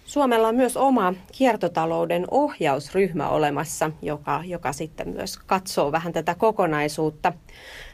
Suomella 0.06 0.48
on 0.48 0.54
myös 0.56 0.76
oma 0.76 1.14
kiertotalouden 1.32 2.24
ohjausryhmä 2.30 3.28
olemassa, 3.28 3.90
joka, 4.02 4.42
joka 4.46 4.72
sitten 4.72 5.08
myös 5.08 5.38
katsoo 5.38 5.92
vähän 5.92 6.12
tätä 6.12 6.34
kokonaisuutta. 6.34 7.32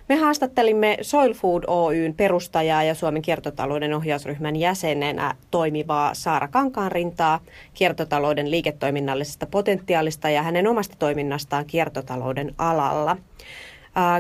Me 0.09 0.17
haastattelimme 0.17 0.99
Soil 1.01 1.35
Food 1.35 1.65
Oyn 1.67 2.15
perustajaa 2.15 2.83
ja 2.83 2.95
Suomen 2.95 3.23
kiertotalouden 3.23 3.95
ohjausryhmän 3.95 4.57
jäsenenä 4.57 5.35
toimivaa 5.51 6.15
Saara 6.15 6.49
Kankaanrintaa 6.49 7.41
kiertotalouden 7.75 8.51
liiketoiminnallisesta 8.51 9.47
potentiaalista 9.47 10.31
ja 10.31 10.43
hänen 10.43 10.67
omasta 10.67 10.97
toiminnastaan 10.99 11.67
kiertotalouden 11.67 12.55
alalla. 12.59 13.17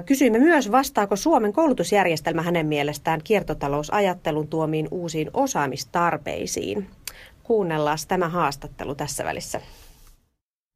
Kysyimme 0.07 0.39
myös, 0.39 0.73
vastaako 0.73 1.17
Suomen 1.17 1.53
koulutusjärjestelmä 1.53 2.43
hänen 2.43 2.67
mielestään 2.67 3.21
kiertotalousajattelun 3.25 4.49
tuomiin 4.49 4.89
uusiin 4.91 5.31
osaamistarpeisiin. 5.35 6.87
Kuunnellaan 7.43 7.99
tämä 8.09 8.29
haastattelu 8.29 8.95
tässä 8.95 9.25
välissä. 9.25 9.61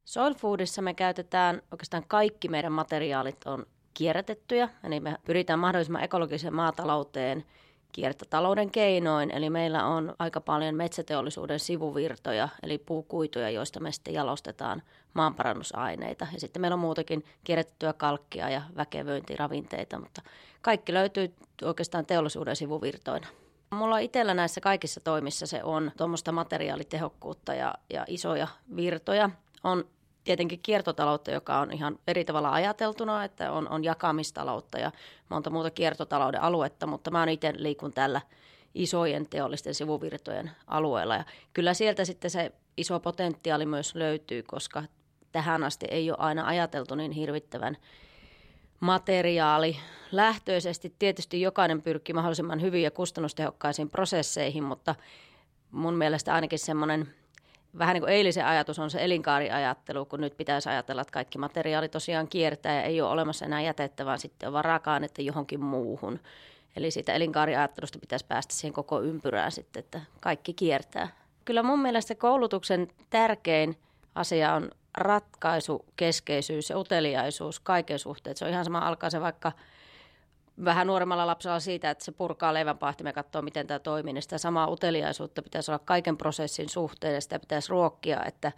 Soil 0.05 0.35
Foodissa 0.35 0.83
me 0.83 0.95
käytetään 0.95 1.63
oikeastaan 1.71 2.05
kaikki 2.09 2.49
meidän 2.49 2.73
materiaalit 2.73 3.47
on 3.47 3.67
kierrätettyjä, 3.95 4.69
eli 4.85 5.01
me 5.01 5.17
pyritään 5.25 5.59
mahdollisimman 5.59 6.05
ekologiseen 6.05 6.55
maatalouteen 6.55 7.45
kiertotalouden 7.93 8.71
keinoin, 8.71 9.31
eli 9.31 9.51
meillä 9.51 9.87
on 9.87 10.15
aika 10.19 10.41
paljon 10.41 10.75
metsäteollisuuden 10.75 11.61
sivuvirtoja, 11.61 12.49
eli 12.63 12.79
puukuituja, 12.79 13.51
joista 13.51 13.81
me 13.81 13.93
sitten 13.93 14.15
jalostetaan 14.15 14.83
maanparannusaineita. 15.15 16.27
Ja 16.33 16.41
sitten 16.41 16.61
meillä 16.61 16.75
on 16.75 16.81
muutakin 16.81 17.25
kierrätettyä 17.45 17.93
kalkkia 17.93 18.51
ja 18.51 18.63
väkevöintiravinteita, 18.77 19.99
mutta 19.99 20.23
kaikki 20.63 20.95
löytyy 20.95 21.35
oikeastaan 21.63 22.07
teollisuuden 22.07 22.57
sivuvirtoina. 22.57 23.27
Mulla 23.71 23.99
itsellä 23.99 24.35
näissä 24.35 24.61
kaikissa 24.61 25.01
toimissa 25.01 25.47
se 25.47 25.65
on 25.65 25.93
tuommoista 25.97 26.33
materiaalitehokkuutta 26.33 27.55
ja, 27.55 27.75
ja 27.91 28.05
isoja 28.09 28.49
virtoja. 28.77 29.31
On 29.65 29.85
tietenkin 30.25 30.61
kiertotaloutta, 30.63 31.31
joka 31.31 31.59
on 31.59 31.73
ihan 31.73 31.99
eri 32.07 32.25
tavalla 32.25 32.53
ajateltuna, 32.53 33.25
että 33.25 33.53
on, 33.53 33.69
on 33.69 33.85
jakamistaloutta 33.85 34.79
ja 34.79 34.93
monta 35.29 35.51
muuta 35.51 35.71
kiertotalouden 35.71 36.43
aluetta, 36.43 36.87
mutta 36.87 37.11
mä 37.11 37.27
itse 37.31 37.53
liikun 37.57 37.93
tällä 37.93 38.21
isojen 38.75 39.29
teollisten 39.29 39.75
sivuvirtojen 39.75 40.51
alueella. 40.67 41.15
Ja 41.15 41.25
kyllä 41.53 41.75
sieltä 41.75 42.05
sitten 42.05 42.31
se 42.31 42.53
iso 42.77 43.01
potentiaali 43.01 43.67
myös 43.67 43.95
löytyy, 43.95 44.43
koska 44.43 44.83
tähän 45.33 45.65
asti 45.65 45.87
ei 45.91 46.11
ole 46.11 46.19
aina 46.21 46.47
ajateltu 46.47 46.95
niin 46.95 47.13
hirvittävän 47.13 47.77
materiaali 48.81 49.77
lähtöisesti. 50.13 50.95
Tietysti 50.99 51.41
jokainen 51.41 51.83
pyrkii 51.83 52.13
mahdollisimman 52.13 52.61
hyvin 52.61 52.83
ja 52.83 52.91
kustannustehokkaisiin 52.91 53.91
prosesseihin, 53.91 54.65
mutta 54.65 54.95
mun 55.71 55.95
mielestä 55.95 56.35
ainakin 56.35 56.59
semmoinen 56.59 57.09
vähän 57.79 57.95
niin 57.95 58.03
kuin 58.03 58.13
eilisen 58.13 58.47
ajatus 58.47 58.79
on 58.79 58.91
se 58.91 59.05
elinkaariajattelu, 59.05 60.05
kun 60.05 60.21
nyt 60.21 60.37
pitäisi 60.37 60.69
ajatella, 60.69 61.03
että 61.03 61.13
kaikki 61.13 61.39
materiaali 61.39 61.89
tosiaan 61.89 62.29
kiertää 62.29 62.75
ja 62.75 62.83
ei 62.83 63.01
ole 63.01 63.11
olemassa 63.11 63.45
enää 63.45 63.61
jätettä, 63.61 64.07
vaan 64.07 64.19
sitten 64.19 64.47
on 64.47 64.53
varakaan, 64.53 65.05
että 65.05 65.23
johonkin 65.23 65.61
muuhun. 65.61 66.21
Eli 66.77 66.91
siitä 66.91 67.13
elinkaariajattelusta 67.13 67.99
pitäisi 67.99 68.27
päästä 68.27 68.55
siihen 68.55 68.73
koko 68.73 69.03
ympyrään 69.03 69.53
sitten, 69.53 69.81
että 69.81 70.01
kaikki 70.21 70.55
kiertää. 70.55 71.09
Kyllä 71.45 71.63
mun 71.63 71.83
mielestä 71.83 72.15
koulutuksen 72.15 72.89
tärkein 73.11 73.77
asia 74.15 74.55
on 74.55 74.71
ratkaisukeskeisyys 74.97 76.71
ja 76.71 76.79
uteliaisuus 76.79 77.61
kaiken 77.61 77.99
suhteen. 77.99 78.37
Se 78.37 78.45
on 78.45 78.51
ihan 78.51 78.65
sama, 78.65 78.79
alkaa 78.79 79.11
se 79.11 79.21
vaikka 79.21 79.53
vähän 80.65 80.87
nuoremmalla 80.87 81.27
lapsella 81.27 81.61
siitä, 81.61 81.91
että 81.91 82.05
se 82.05 82.13
purkaa 82.13 82.55
leivänpahtimen 82.55 83.11
ja 83.11 83.15
katsoo, 83.15 83.43
miten 83.43 83.67
tämä 83.67 83.79
toimii. 83.79 84.13
Niin 84.13 84.23
sitä 84.23 84.39
samaa 84.39 84.71
uteliaisuutta 84.71 85.43
pitäisi 85.43 85.71
olla 85.71 85.83
kaiken 85.85 86.17
prosessin 86.17 86.69
suhteen 86.69 87.15
ja 87.15 87.21
sitä 87.21 87.39
pitäisi 87.39 87.71
ruokkia, 87.71 88.25
että 88.25 88.53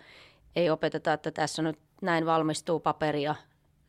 ei 0.57 0.71
opeteta, 0.71 1.13
että 1.13 1.31
tässä 1.31 1.63
nyt 1.63 1.79
näin 2.03 2.27
valmistuu 2.27 2.81
paperia 2.81 3.35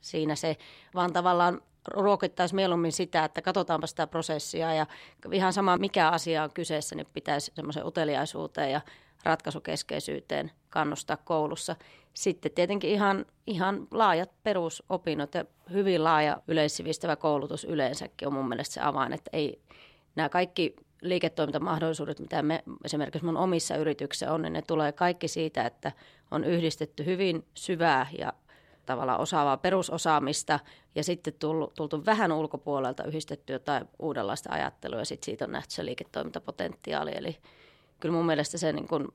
siinä 0.01 0.35
se, 0.35 0.57
vaan 0.95 1.13
tavallaan 1.13 1.61
ruokittaisi 1.87 2.55
mieluummin 2.55 2.91
sitä, 2.91 3.25
että 3.25 3.41
katsotaanpa 3.41 3.87
sitä 3.87 4.07
prosessia 4.07 4.73
ja 4.73 4.85
ihan 5.31 5.53
sama 5.53 5.77
mikä 5.77 6.09
asia 6.09 6.43
on 6.43 6.53
kyseessä, 6.53 6.95
niin 6.95 7.07
pitäisi 7.13 7.51
semmoisen 7.55 7.85
uteliaisuuteen 7.85 8.71
ja 8.71 8.81
ratkaisukeskeisyyteen 9.23 10.51
kannustaa 10.69 11.17
koulussa. 11.17 11.75
Sitten 12.13 12.51
tietenkin 12.51 12.89
ihan, 12.89 13.25
ihan 13.47 13.87
laajat 13.91 14.31
perusopinnot 14.43 15.33
ja 15.33 15.45
hyvin 15.71 16.03
laaja 16.03 16.41
yleissivistävä 16.47 17.15
koulutus 17.15 17.63
yleensäkin 17.63 18.27
on 18.27 18.33
mun 18.33 18.49
mielestä 18.49 18.73
se 18.73 18.81
avain, 18.81 19.13
että 19.13 19.29
ei 19.33 19.61
nämä 20.15 20.29
kaikki 20.29 20.75
liiketoimintamahdollisuudet, 21.01 22.19
mitä 22.19 22.41
me 22.41 22.63
esimerkiksi 22.85 23.25
mun 23.25 23.37
omissa 23.37 23.75
yrityksissä 23.75 24.33
on, 24.33 24.41
niin 24.41 24.53
ne 24.53 24.61
tulee 24.61 24.91
kaikki 24.91 25.27
siitä, 25.27 25.65
että 25.65 25.91
on 26.31 26.43
yhdistetty 26.43 27.05
hyvin 27.05 27.45
syvää 27.53 28.07
ja 28.17 28.33
tavallaan 28.85 29.19
osaavaa 29.19 29.57
perusosaamista 29.57 30.59
ja 30.95 31.03
sitten 31.03 31.33
tullut, 31.39 31.73
tultu 31.73 32.05
vähän 32.05 32.31
ulkopuolelta 32.31 33.03
yhdistettyä 33.03 33.55
jotain 33.55 33.85
uudenlaista 33.99 34.53
ajattelua 34.53 34.99
ja 34.99 35.05
sitten 35.05 35.25
siitä 35.25 35.45
on 35.45 35.51
nähty 35.51 35.73
se 35.73 35.85
liiketoimintapotentiaali. 35.85 37.11
Eli 37.15 37.37
kyllä 37.99 38.15
mun 38.15 38.25
mielestä 38.25 38.57
se 38.57 38.73
niin 38.73 38.87
kuin 38.87 39.07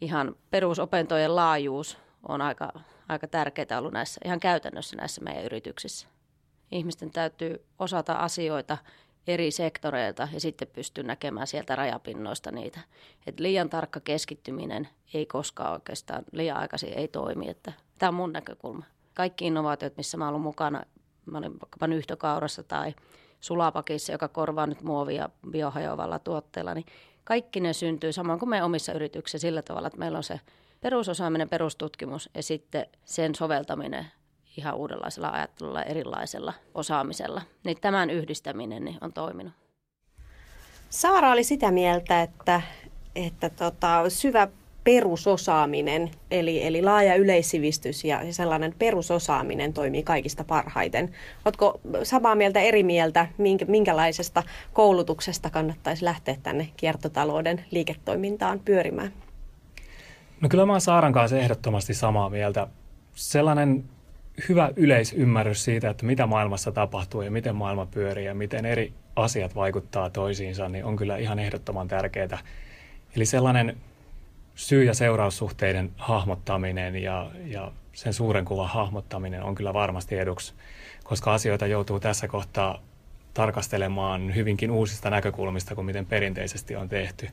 ihan 0.00 0.36
perusopentojen 0.50 1.36
laajuus 1.36 1.98
on 2.28 2.42
aika, 2.42 2.72
aika 3.08 3.28
tärkeää 3.28 3.78
ollut 3.78 3.92
näissä, 3.92 4.20
ihan 4.24 4.40
käytännössä 4.40 4.96
näissä 4.96 5.20
meidän 5.24 5.44
yrityksissä. 5.44 6.08
Ihmisten 6.70 7.10
täytyy 7.10 7.64
osata 7.78 8.12
asioita 8.12 8.78
eri 9.26 9.50
sektoreilta 9.50 10.28
ja 10.32 10.40
sitten 10.40 10.68
pystyy 10.68 11.04
näkemään 11.04 11.46
sieltä 11.46 11.76
rajapinnoista 11.76 12.50
niitä. 12.50 12.80
Et 13.26 13.40
liian 13.40 13.70
tarkka 13.70 14.00
keskittyminen 14.00 14.88
ei 15.14 15.26
koskaan 15.26 15.72
oikeastaan 15.72 16.24
liian 16.32 16.56
aikaisin 16.56 16.92
ei 16.98 17.08
toimi. 17.08 17.48
Että 17.48 17.72
tämä 17.98 18.08
on 18.08 18.14
mun 18.14 18.32
näkökulma. 18.32 18.84
Kaikki 19.14 19.46
innovaatiot, 19.46 19.96
missä 19.96 20.16
mä 20.16 20.28
olen 20.28 20.40
mukana, 20.40 20.82
mä 21.26 21.38
olen 21.38 21.52
vaikkapa 21.52 21.86
nyhtökaurassa 21.86 22.62
tai 22.62 22.94
sulapakissa, 23.40 24.12
joka 24.12 24.28
korvaa 24.28 24.66
nyt 24.66 24.82
muovia 24.82 25.28
biohajoavalla 25.50 26.18
tuotteella, 26.18 26.74
niin 26.74 26.86
kaikki 27.24 27.60
ne 27.60 27.72
syntyy 27.72 28.12
samoin 28.12 28.38
kuin 28.38 28.48
me 28.48 28.62
omissa 28.62 28.92
yrityksissä 28.92 29.38
sillä 29.38 29.62
tavalla, 29.62 29.86
että 29.86 29.98
meillä 29.98 30.18
on 30.18 30.24
se 30.24 30.40
perusosaaminen, 30.80 31.48
perustutkimus 31.48 32.30
ja 32.34 32.42
sitten 32.42 32.86
sen 33.04 33.34
soveltaminen 33.34 34.06
ihan 34.56 34.74
uudenlaisella 34.74 35.28
ajattelulla, 35.28 35.82
erilaisella 35.82 36.54
osaamisella. 36.74 37.42
Niin 37.64 37.76
tämän 37.80 38.10
yhdistäminen 38.10 38.84
niin 38.84 38.98
on 39.00 39.12
toiminut. 39.12 39.52
Saara 40.90 41.30
oli 41.30 41.44
sitä 41.44 41.70
mieltä, 41.70 42.22
että, 42.22 42.62
että 43.16 43.50
tota, 43.50 44.10
syvä 44.10 44.48
perusosaaminen, 44.84 46.10
eli, 46.30 46.66
eli 46.66 46.82
laaja 46.82 47.14
yleissivistys 47.14 48.04
ja 48.04 48.32
sellainen 48.32 48.74
perusosaaminen 48.78 49.72
toimii 49.72 50.02
kaikista 50.02 50.44
parhaiten. 50.44 51.14
Oletko 51.44 51.80
samaa 52.02 52.34
mieltä, 52.34 52.60
eri 52.60 52.82
mieltä, 52.82 53.26
minkälaisesta 53.66 54.42
koulutuksesta 54.72 55.50
kannattaisi 55.50 56.04
lähteä 56.04 56.36
tänne 56.42 56.68
kiertotalouden 56.76 57.64
liiketoimintaan 57.70 58.60
pyörimään? 58.60 59.12
No 60.40 60.48
kyllä 60.48 60.66
mä 60.66 60.72
oon 60.72 60.80
Saaran 60.80 61.12
kanssa 61.12 61.38
ehdottomasti 61.38 61.94
samaa 61.94 62.30
mieltä. 62.30 62.66
Sellainen 63.14 63.84
hyvä 64.48 64.70
yleisymmärrys 64.76 65.64
siitä, 65.64 65.90
että 65.90 66.06
mitä 66.06 66.26
maailmassa 66.26 66.72
tapahtuu 66.72 67.22
ja 67.22 67.30
miten 67.30 67.56
maailma 67.56 67.86
pyörii 67.86 68.24
ja 68.24 68.34
miten 68.34 68.66
eri 68.66 68.92
asiat 69.16 69.54
vaikuttaa 69.54 70.10
toisiinsa, 70.10 70.68
niin 70.68 70.84
on 70.84 70.96
kyllä 70.96 71.16
ihan 71.16 71.38
ehdottoman 71.38 71.88
tärkeää. 71.88 72.38
Eli 73.16 73.26
sellainen 73.26 73.76
syy- 74.54 74.84
ja 74.84 74.94
seuraussuhteiden 74.94 75.90
hahmottaminen 75.96 76.96
ja, 76.96 77.30
ja 77.44 77.72
sen 77.92 78.12
suuren 78.12 78.44
kuvan 78.44 78.68
hahmottaminen 78.68 79.42
on 79.42 79.54
kyllä 79.54 79.74
varmasti 79.74 80.18
eduksi, 80.18 80.54
koska 81.04 81.34
asioita 81.34 81.66
joutuu 81.66 82.00
tässä 82.00 82.28
kohtaa 82.28 82.82
tarkastelemaan 83.34 84.34
hyvinkin 84.34 84.70
uusista 84.70 85.10
näkökulmista 85.10 85.74
kuin 85.74 85.84
miten 85.84 86.06
perinteisesti 86.06 86.76
on 86.76 86.88
tehty. 86.88 87.28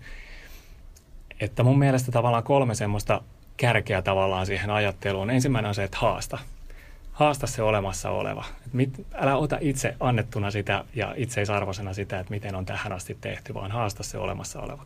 Että 1.40 1.64
mun 1.64 1.80
mielestä 1.80 2.12
tavallaan 2.12 2.44
kolme 2.44 2.76
semmoista 2.76 3.22
kärkeä 3.58 4.02
tavallaan 4.02 4.46
siihen 4.46 4.70
ajatteluun. 4.70 5.30
Ensimmäinen 5.30 5.70
on 5.70 5.76
se, 5.76 5.84
että 5.84 5.98
haasta. 5.98 6.38
haasta 7.12 7.48
se 7.48 7.62
olemassa 7.62 8.10
oleva. 8.10 8.46
Et 8.66 8.74
mit, 8.74 9.08
älä 9.14 9.36
ota 9.36 9.58
itse 9.62 9.96
annettuna 10.00 10.52
sitä 10.52 10.86
ja 10.96 11.14
itseisarvoisena 11.18 11.94
sitä, 11.94 12.20
että 12.20 12.32
miten 12.32 12.56
on 12.56 12.66
tähän 12.66 12.92
asti 12.92 13.18
tehty, 13.22 13.54
vaan 13.54 13.72
haasta 13.72 14.04
se 14.04 14.18
olemassa 14.18 14.62
oleva. 14.62 14.86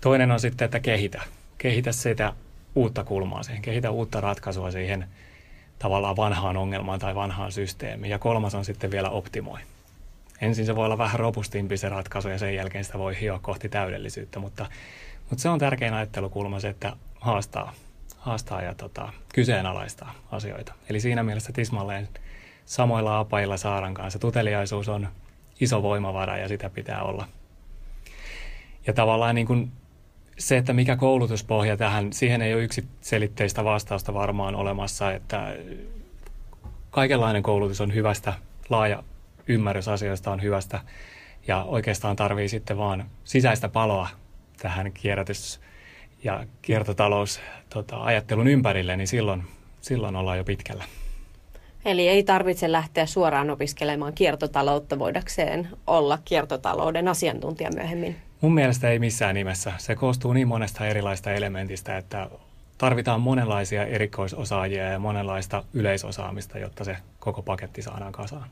Toinen 0.00 0.30
on 0.30 0.40
sitten, 0.40 0.64
että 0.64 0.80
kehitä. 0.80 1.22
Kehitä 1.58 1.92
sitä 1.92 2.32
uutta 2.74 3.04
kulmaa 3.04 3.42
siihen, 3.42 3.62
kehitä 3.62 3.90
uutta 3.90 4.20
ratkaisua 4.20 4.70
siihen 4.70 5.08
tavallaan 5.78 6.16
vanhaan 6.16 6.56
ongelmaan 6.56 6.98
tai 6.98 7.14
vanhaan 7.14 7.52
systeemiin. 7.52 8.10
Ja 8.10 8.18
kolmas 8.18 8.54
on 8.54 8.64
sitten 8.64 8.90
vielä 8.90 9.10
optimoi. 9.10 9.60
Ensin 10.40 10.66
se 10.66 10.76
voi 10.76 10.84
olla 10.84 10.98
vähän 10.98 11.20
robustimpi 11.20 11.76
se 11.76 11.88
ratkaisu 11.88 12.28
ja 12.28 12.38
sen 12.38 12.54
jälkeen 12.54 12.84
sitä 12.84 12.98
voi 12.98 13.20
hioa 13.20 13.38
kohti 13.38 13.68
täydellisyyttä, 13.68 14.38
mutta, 14.38 14.66
mutta 15.30 15.42
se 15.42 15.48
on 15.48 15.58
tärkein 15.58 15.94
ajattelukulma 15.94 16.60
se, 16.60 16.68
että 16.68 16.96
haastaa, 17.20 17.72
haastaa 18.18 18.62
ja 18.62 18.74
tota, 18.74 19.12
kyseenalaistaa 19.34 20.14
asioita. 20.32 20.74
Eli 20.88 21.00
siinä 21.00 21.22
mielessä 21.22 21.52
tismalleen 21.52 22.08
samoilla 22.64 23.18
apailla 23.18 23.56
Saaran 23.56 23.94
kanssa. 23.94 24.18
Tuteliaisuus 24.18 24.88
on 24.88 25.08
iso 25.60 25.82
voimavara 25.82 26.36
ja 26.36 26.48
sitä 26.48 26.70
pitää 26.70 27.02
olla. 27.02 27.28
Ja 28.86 28.92
tavallaan 28.92 29.34
niin 29.34 29.46
kuin 29.46 29.72
se, 30.38 30.56
että 30.56 30.72
mikä 30.72 30.96
koulutuspohja 30.96 31.76
tähän, 31.76 32.12
siihen 32.12 32.42
ei 32.42 32.54
ole 32.54 32.62
yksiselitteistä 32.62 33.64
vastausta 33.64 34.14
varmaan 34.14 34.54
olemassa, 34.54 35.12
että 35.12 35.56
kaikenlainen 36.90 37.42
koulutus 37.42 37.80
on 37.80 37.94
hyvästä, 37.94 38.32
laaja 38.68 39.02
ymmärrys 39.46 39.88
asioista 39.88 40.30
on 40.30 40.42
hyvästä 40.42 40.80
ja 41.48 41.62
oikeastaan 41.62 42.16
tarvii 42.16 42.48
sitten 42.48 42.78
vaan 42.78 43.04
sisäistä 43.24 43.68
paloa 43.68 44.08
tähän 44.62 44.92
kierrätys- 44.92 45.60
ja 46.24 46.46
kiertotalous 46.62 47.40
tota, 47.68 47.96
ajattelun 48.02 48.46
ympärille, 48.46 48.96
niin 48.96 49.08
silloin, 49.08 49.42
silloin 49.80 50.16
ollaan 50.16 50.38
jo 50.38 50.44
pitkällä. 50.44 50.84
Eli 51.84 52.08
ei 52.08 52.22
tarvitse 52.22 52.72
lähteä 52.72 53.06
suoraan 53.06 53.50
opiskelemaan 53.50 54.12
kiertotaloutta 54.12 54.98
voidakseen 54.98 55.68
olla 55.86 56.18
kiertotalouden 56.24 57.08
asiantuntija 57.08 57.70
myöhemmin. 57.74 58.16
Mun 58.40 58.54
mielestä 58.54 58.90
ei 58.90 58.98
missään 58.98 59.34
nimessä. 59.34 59.72
Se 59.78 59.94
koostuu 59.94 60.32
niin 60.32 60.48
monesta 60.48 60.86
erilaista 60.86 61.32
elementistä, 61.32 61.96
että 61.96 62.30
tarvitaan 62.78 63.20
monenlaisia 63.20 63.86
erikoisosaajia 63.86 64.84
ja 64.84 64.98
monenlaista 64.98 65.64
yleisosaamista, 65.74 66.58
jotta 66.58 66.84
se 66.84 66.96
koko 67.18 67.42
paketti 67.42 67.82
saadaan 67.82 68.12
kasaan. 68.12 68.48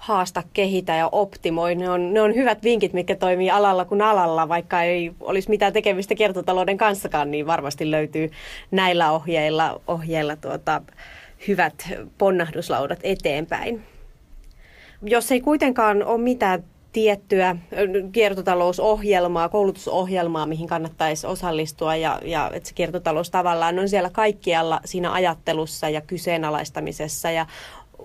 Haasta, 0.00 0.42
kehitä 0.52 0.94
ja 0.96 1.08
optimoi. 1.12 1.74
Ne 1.74 1.90
on, 1.90 2.14
ne 2.14 2.20
on 2.20 2.34
hyvät 2.34 2.62
vinkit, 2.62 2.92
mitkä 2.92 3.16
toimii 3.16 3.50
alalla 3.50 3.84
kuin 3.84 4.02
alalla, 4.02 4.48
vaikka 4.48 4.82
ei 4.82 5.12
olisi 5.20 5.48
mitään 5.48 5.72
tekemistä 5.72 6.14
kiertotalouden 6.14 6.78
kanssakaan, 6.78 7.30
niin 7.30 7.46
varmasti 7.46 7.90
löytyy 7.90 8.30
näillä 8.70 9.12
ohjeilla, 9.12 9.80
ohjeilla 9.86 10.36
tuota, 10.36 10.82
hyvät 11.48 11.88
ponnahduslaudat 12.18 12.98
eteenpäin. 13.02 13.82
Jos 15.02 15.32
ei 15.32 15.40
kuitenkaan 15.40 16.04
ole 16.04 16.20
mitään 16.20 16.64
tiettyä 16.92 17.56
kiertotalousohjelmaa, 18.12 19.48
koulutusohjelmaa, 19.48 20.46
mihin 20.46 20.68
kannattaisi 20.68 21.26
osallistua 21.26 21.96
ja, 21.96 22.20
ja 22.24 22.50
että 22.54 22.68
se 22.68 22.74
kiertotalous 22.74 23.30
tavallaan 23.30 23.78
on 23.78 23.88
siellä 23.88 24.10
kaikkialla 24.10 24.80
siinä 24.84 25.12
ajattelussa 25.12 25.88
ja 25.88 26.00
kyseenalaistamisessa 26.00 27.30
ja 27.30 27.46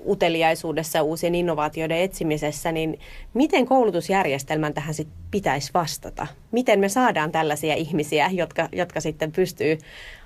uteliaisuudessa 0.06 0.98
ja 0.98 1.04
uusien 1.04 1.36
innovaatioiden 1.36 1.98
etsimisessä, 1.98 2.72
niin 2.72 3.00
miten 3.34 3.66
koulutusjärjestelmän 3.66 4.74
tähän 4.74 4.94
sit 4.94 5.08
pitäisi 5.32 5.72
vastata? 5.74 6.28
Miten 6.52 6.80
me 6.80 6.90
saadaan 6.90 7.32
tällaisia 7.32 7.76
ihmisiä, 7.76 8.30
jotka, 8.32 8.70
jotka 8.72 9.02
sitten 9.02 9.32
pystyy 9.32 9.78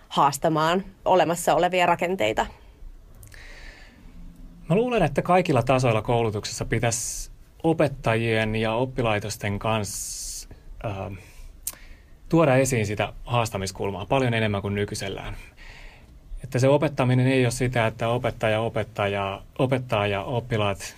haastamaan 0.10 0.84
olemassa 1.06 1.56
olevia 1.56 1.86
rakenteita? 1.86 2.46
Mä 4.70 4.76
luulen, 4.76 5.04
että 5.04 5.22
kaikilla 5.22 5.64
tasoilla 5.64 6.02
koulutuksessa 6.02 6.66
pitäisi 6.66 7.32
opettajien 7.64 8.56
ja 8.56 8.74
oppilaitosten 8.74 9.60
kanssa 9.60 10.50
äh, 10.86 11.18
tuoda 12.30 12.56
esiin 12.56 12.86
sitä 12.86 13.14
haastamiskulmaa 13.26 14.06
paljon 14.06 14.34
enemmän 14.34 14.62
kuin 14.62 14.76
nykyisellään. 14.76 15.36
Että 16.50 16.60
se 16.60 16.68
opettaminen 16.68 17.28
ei 17.28 17.46
ole 17.46 17.52
sitä, 17.52 17.88
että 17.88 18.08
opettaja 18.08 18.60
opettaa 18.62 19.08
ja, 19.08 19.42
opettaa 19.60 20.08
ja 20.08 20.24
oppilaat, 20.24 20.96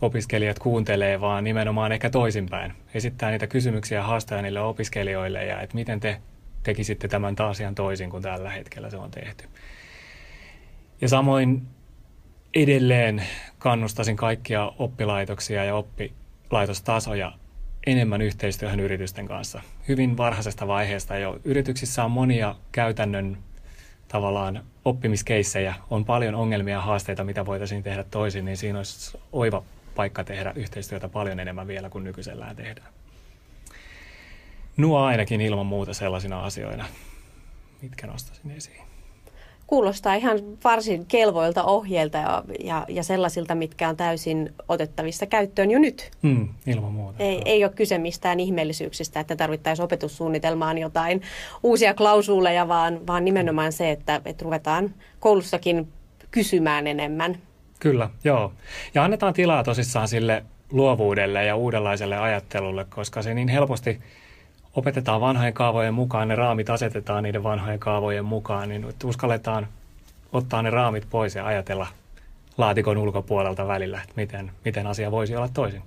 opiskelijat 0.00 0.58
kuuntelee, 0.58 1.20
vaan 1.20 1.44
nimenomaan 1.44 1.92
ehkä 1.92 2.10
toisinpäin. 2.10 2.72
Esittää 2.94 3.30
niitä 3.30 3.46
kysymyksiä 3.46 3.98
ja 3.98 4.04
haastaja 4.04 4.42
niille 4.42 4.60
opiskelijoille 4.60 5.44
ja 5.44 5.60
että 5.60 5.74
miten 5.74 6.00
te 6.00 6.20
tekisitte 6.62 7.08
tämän 7.08 7.36
taas 7.36 7.60
ihan 7.60 7.74
toisin 7.74 8.10
kuin 8.10 8.22
tällä 8.22 8.50
hetkellä 8.50 8.90
se 8.90 8.96
on 8.96 9.10
tehty. 9.10 9.44
Ja 11.00 11.08
samoin 11.08 11.62
edelleen 12.54 13.22
kannustaisin 13.58 14.16
kaikkia 14.16 14.72
oppilaitoksia 14.78 15.64
ja 15.64 15.74
oppilaitostasoja 15.74 17.32
enemmän 17.86 18.22
yhteistyöhön 18.22 18.80
yritysten 18.80 19.28
kanssa. 19.28 19.60
Hyvin 19.88 20.16
varhaisesta 20.16 20.66
vaiheesta 20.66 21.18
jo. 21.18 21.40
Yrityksissä 21.44 22.04
on 22.04 22.10
monia 22.10 22.54
käytännön 22.72 23.38
tavallaan 24.08 24.64
oppimiskeissejä, 24.84 25.74
on 25.90 26.04
paljon 26.04 26.34
ongelmia 26.34 26.74
ja 26.74 26.80
haasteita, 26.80 27.24
mitä 27.24 27.46
voitaisiin 27.46 27.82
tehdä 27.82 28.04
toisin, 28.04 28.44
niin 28.44 28.56
siinä 28.56 28.78
olisi 28.78 29.18
oiva 29.32 29.62
paikka 29.94 30.24
tehdä 30.24 30.52
yhteistyötä 30.56 31.08
paljon 31.08 31.40
enemmän 31.40 31.66
vielä 31.66 31.90
kuin 31.90 32.04
nykyisellään 32.04 32.56
tehdään. 32.56 32.88
Nuo 34.76 35.00
ainakin 35.00 35.40
ilman 35.40 35.66
muuta 35.66 35.94
sellaisina 35.94 36.44
asioina, 36.44 36.84
mitkä 37.82 38.06
nostaisin 38.06 38.50
esiin 38.50 38.91
kuulostaa 39.72 40.14
ihan 40.14 40.38
varsin 40.64 41.06
kelvoilta 41.06 41.64
ohjeilta 41.64 42.18
ja, 42.18 42.44
ja, 42.64 42.86
ja 42.88 43.02
sellaisilta, 43.02 43.54
mitkä 43.54 43.88
on 43.88 43.96
täysin 43.96 44.54
otettavissa 44.68 45.26
käyttöön 45.26 45.70
jo 45.70 45.78
nyt. 45.78 46.10
Mm, 46.22 46.48
ilman 46.66 46.92
muuta. 46.92 47.22
Ei, 47.22 47.42
ei 47.44 47.64
ole 47.64 47.72
kyse 47.72 47.98
mistään 47.98 48.40
ihmeellisyyksistä, 48.40 49.20
että 49.20 49.36
tarvittaisiin 49.36 49.84
opetussuunnitelmaan 49.84 50.78
jotain 50.78 51.22
uusia 51.62 51.94
klausuuleja, 51.94 52.68
vaan, 52.68 53.06
vaan 53.06 53.24
nimenomaan 53.24 53.72
se, 53.72 53.90
että, 53.90 54.20
että 54.24 54.44
ruvetaan 54.44 54.94
koulussakin 55.20 55.88
kysymään 56.30 56.86
enemmän. 56.86 57.38
Kyllä, 57.80 58.10
joo. 58.24 58.52
Ja 58.94 59.04
annetaan 59.04 59.34
tilaa 59.34 59.64
tosissaan 59.64 60.08
sille 60.08 60.44
luovuudelle 60.72 61.44
ja 61.44 61.56
uudenlaiselle 61.56 62.18
ajattelulle, 62.18 62.84
koska 62.84 63.22
se 63.22 63.34
niin 63.34 63.48
helposti– 63.48 64.00
opetetaan 64.76 65.20
vanhojen 65.20 65.54
kaavojen 65.54 65.94
mukaan, 65.94 66.28
ne 66.28 66.34
raamit 66.34 66.70
asetetaan 66.70 67.22
niiden 67.22 67.42
vanhojen 67.42 67.78
kaavojen 67.78 68.24
mukaan, 68.24 68.68
niin 68.68 68.86
uskalletaan 69.04 69.66
ottaa 70.32 70.62
ne 70.62 70.70
raamit 70.70 71.06
pois 71.10 71.34
ja 71.34 71.46
ajatella 71.46 71.86
laatikon 72.58 72.98
ulkopuolelta 72.98 73.66
välillä, 73.66 74.00
että 74.02 74.14
miten, 74.16 74.50
miten 74.64 74.86
asia 74.86 75.10
voisi 75.10 75.36
olla 75.36 75.48
toisin. 75.54 75.82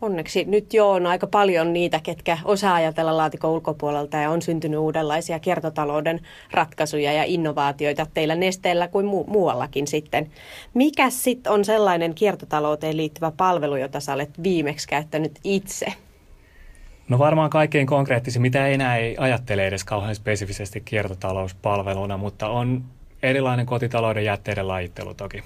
Onneksi 0.00 0.44
nyt 0.44 0.74
jo 0.74 0.90
on 0.90 1.06
aika 1.06 1.26
paljon 1.26 1.72
niitä, 1.72 2.00
ketkä 2.02 2.38
osaa 2.44 2.74
ajatella 2.74 3.16
laatikon 3.16 3.50
ulkopuolelta 3.50 4.16
ja 4.16 4.30
on 4.30 4.42
syntynyt 4.42 4.80
uudenlaisia 4.80 5.38
kiertotalouden 5.38 6.20
ratkaisuja 6.50 7.12
ja 7.12 7.24
innovaatioita 7.24 8.06
teillä 8.14 8.34
nesteellä 8.34 8.88
kuin 8.88 9.06
mu- 9.06 9.30
muuallakin 9.30 9.86
sitten. 9.86 10.30
Mikä 10.74 11.10
sitten 11.10 11.52
on 11.52 11.64
sellainen 11.64 12.14
kiertotalouteen 12.14 12.96
liittyvä 12.96 13.32
palvelu, 13.36 13.76
jota 13.76 14.00
sä 14.00 14.12
olet 14.12 14.42
viimeksi 14.42 14.88
käyttänyt 14.88 15.38
itse? 15.44 15.86
No 17.08 17.18
varmaan 17.18 17.50
kaikkein 17.50 17.86
konkreettisin, 17.86 18.42
mitä 18.42 18.66
enää 18.66 18.96
ei 18.96 19.16
ajattele 19.18 19.66
edes 19.66 19.84
kauhean 19.84 20.14
spesifisesti 20.14 20.80
kiertotalouspalveluna, 20.80 22.16
mutta 22.16 22.48
on 22.48 22.84
erilainen 23.22 23.66
kotitalouden 23.66 24.24
jätteiden 24.24 24.68
lajittelu 24.68 25.14
toki. 25.14 25.42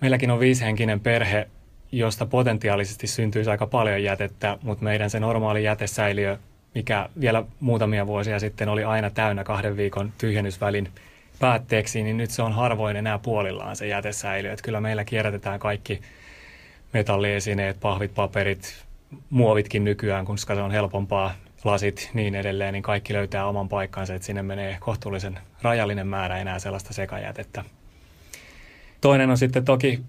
Meilläkin 0.00 0.30
on 0.30 0.40
viisihenkinen 0.40 1.00
perhe, 1.00 1.48
josta 1.92 2.26
potentiaalisesti 2.26 3.06
syntyisi 3.06 3.50
aika 3.50 3.66
paljon 3.66 4.02
jätettä, 4.02 4.58
mutta 4.62 4.84
meidän 4.84 5.10
se 5.10 5.20
normaali 5.20 5.64
jätesäiliö, 5.64 6.38
mikä 6.74 7.08
vielä 7.20 7.44
muutamia 7.60 8.06
vuosia 8.06 8.38
sitten 8.38 8.68
oli 8.68 8.84
aina 8.84 9.10
täynnä 9.10 9.44
kahden 9.44 9.76
viikon 9.76 10.12
tyhjennysvälin 10.18 10.88
päätteeksi, 11.38 12.02
niin 12.02 12.16
nyt 12.16 12.30
se 12.30 12.42
on 12.42 12.52
harvoin 12.52 12.96
enää 12.96 13.18
puolillaan 13.18 13.76
se 13.76 13.86
jätesäiliö. 13.86 14.52
Että 14.52 14.62
kyllä 14.62 14.80
meillä 14.80 15.04
kierrätetään 15.04 15.60
kaikki 15.60 16.00
metalliesineet, 16.92 17.80
pahvit, 17.80 18.14
paperit, 18.14 18.84
muovitkin 19.30 19.84
nykyään, 19.84 20.24
koska 20.24 20.54
se 20.54 20.60
on 20.60 20.70
helpompaa, 20.70 21.34
lasit 21.64 22.10
niin 22.14 22.34
edelleen, 22.34 22.72
niin 22.72 22.82
kaikki 22.82 23.12
löytää 23.12 23.46
oman 23.46 23.68
paikkansa, 23.68 24.14
että 24.14 24.26
sinne 24.26 24.42
menee 24.42 24.76
kohtuullisen 24.80 25.38
rajallinen 25.62 26.06
määrä 26.06 26.38
enää 26.38 26.58
sellaista 26.58 26.92
sekajätettä. 26.92 27.64
Toinen 29.00 29.30
on 29.30 29.38
sitten 29.38 29.64
toki 29.64 30.00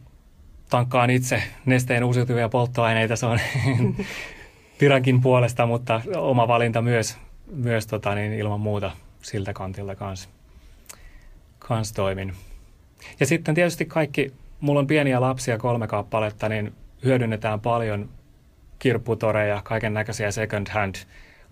tankkaan 0.70 1.10
itse 1.10 1.44
nesteen 1.66 2.04
uusiutuvia 2.04 2.50
polttoaineita, 2.50 3.16
se 3.16 3.26
on 3.26 3.40
virankin 4.82 5.22
puolesta, 5.22 5.66
mutta 5.66 6.02
oma 6.18 6.48
valinta 6.48 6.82
myös, 6.82 7.18
myös 7.48 7.88
tota, 7.88 8.16
niin 8.16 8.34
ilman 8.34 8.60
muuta 8.60 8.92
siltä 9.22 9.54
kantilta 9.54 9.96
kanssa 9.96 10.30
kans 11.68 11.94
toimin. 11.94 12.34
Ja 13.20 13.26
sitten 13.26 13.56
tietysti 13.56 13.86
kaikki, 13.86 14.34
mulla 14.60 14.80
on 14.80 14.88
pieniä 14.88 15.22
lapsia, 15.22 15.58
kolme 15.58 15.88
kappaletta, 15.88 16.50
niin 16.50 16.74
hyödynnetään 17.04 17.60
paljon 17.60 18.10
kirpputoreja, 18.84 19.62
kaiken 19.64 19.94
näköisiä 19.94 20.32
second 20.32 20.68
hand 20.70 20.96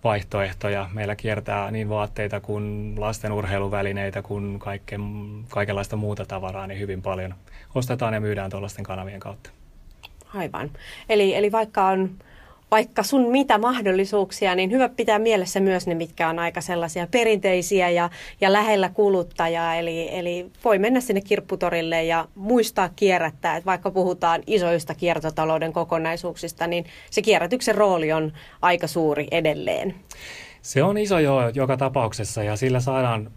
vaihtoehtoja. 0.04 0.90
Meillä 0.92 1.16
kiertää 1.16 1.70
niin 1.70 1.88
vaatteita 1.88 2.40
kuin 2.40 2.94
lasten 2.98 3.32
urheiluvälineitä 3.32 4.22
kuin 4.22 4.58
kaikke, 4.58 4.98
kaikenlaista 5.48 5.96
muuta 5.96 6.26
tavaraa 6.26 6.66
niin 6.66 6.80
hyvin 6.80 7.02
paljon. 7.02 7.34
Ostetaan 7.74 8.14
ja 8.14 8.20
myydään 8.20 8.50
tuollaisten 8.50 8.84
kanavien 8.84 9.20
kautta. 9.20 9.50
Aivan. 10.34 10.70
Eli, 11.08 11.34
eli 11.34 11.52
vaikka 11.52 11.86
on 11.86 12.10
vaikka 12.72 13.02
sun 13.02 13.30
mitä 13.30 13.58
mahdollisuuksia, 13.58 14.54
niin 14.54 14.70
hyvä 14.70 14.88
pitää 14.88 15.18
mielessä 15.18 15.60
myös 15.60 15.86
ne, 15.86 15.94
mitkä 15.94 16.28
on 16.28 16.38
aika 16.38 16.60
sellaisia 16.60 17.06
perinteisiä 17.10 17.90
ja, 17.90 18.10
ja 18.40 18.52
lähellä 18.52 18.88
kuluttajaa. 18.88 19.74
Eli, 19.74 20.08
eli 20.18 20.46
voi 20.64 20.78
mennä 20.78 21.00
sinne 21.00 21.20
kirpputorille 21.20 22.04
ja 22.04 22.28
muistaa 22.34 22.88
kierrättää, 22.96 23.56
että 23.56 23.66
vaikka 23.66 23.90
puhutaan 23.90 24.42
isoista 24.46 24.94
kiertotalouden 24.94 25.72
kokonaisuuksista, 25.72 26.66
niin 26.66 26.84
se 27.10 27.22
kierrätyksen 27.22 27.74
rooli 27.74 28.12
on 28.12 28.32
aika 28.62 28.86
suuri 28.86 29.26
edelleen. 29.30 29.94
Se 30.62 30.82
on 30.82 30.98
iso 30.98 31.18
jo 31.18 31.50
joka 31.54 31.76
tapauksessa 31.76 32.42
ja 32.42 32.56
sillä 32.56 32.80
saadaan 32.80 33.30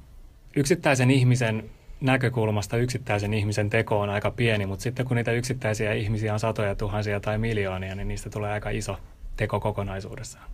yksittäisen 0.55 1.11
ihmisen 1.11 1.69
näkökulmasta 2.01 2.77
yksittäisen 2.77 3.33
ihmisen 3.33 3.69
teko 3.69 3.99
on 3.99 4.09
aika 4.09 4.31
pieni, 4.31 4.65
mutta 4.65 4.83
sitten 4.83 5.05
kun 5.05 5.17
niitä 5.17 5.31
yksittäisiä 5.31 5.93
ihmisiä 5.93 6.33
on 6.33 6.39
satoja 6.39 6.75
tuhansia 6.75 7.19
tai 7.19 7.37
miljoonia, 7.37 7.95
niin 7.95 8.07
niistä 8.07 8.29
tulee 8.29 8.51
aika 8.51 8.69
iso 8.69 8.97
teko 9.37 9.59
kokonaisuudessaan. 9.59 10.45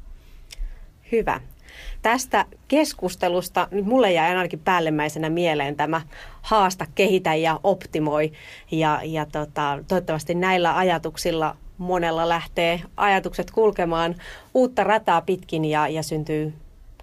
Hyvä. 1.11 1.41
Tästä 2.01 2.45
keskustelusta 2.67 3.67
nyt 3.71 3.85
mulle 3.85 4.11
jäi 4.11 4.29
ainakin 4.29 4.59
päällimmäisenä 4.59 5.29
mieleen 5.29 5.75
tämä 5.75 6.01
haasta, 6.41 6.85
kehitä 6.95 7.35
ja 7.35 7.59
optimoi. 7.63 8.31
Ja, 8.71 9.01
ja 9.03 9.25
tota, 9.25 9.79
toivottavasti 9.87 10.35
näillä 10.35 10.77
ajatuksilla 10.77 11.55
monella 11.77 12.29
lähtee 12.29 12.81
ajatukset 12.97 13.51
kulkemaan 13.51 14.15
uutta 14.53 14.83
rataa 14.83 15.21
pitkin 15.21 15.65
ja, 15.65 15.87
ja 15.87 16.03
syntyy 16.03 16.53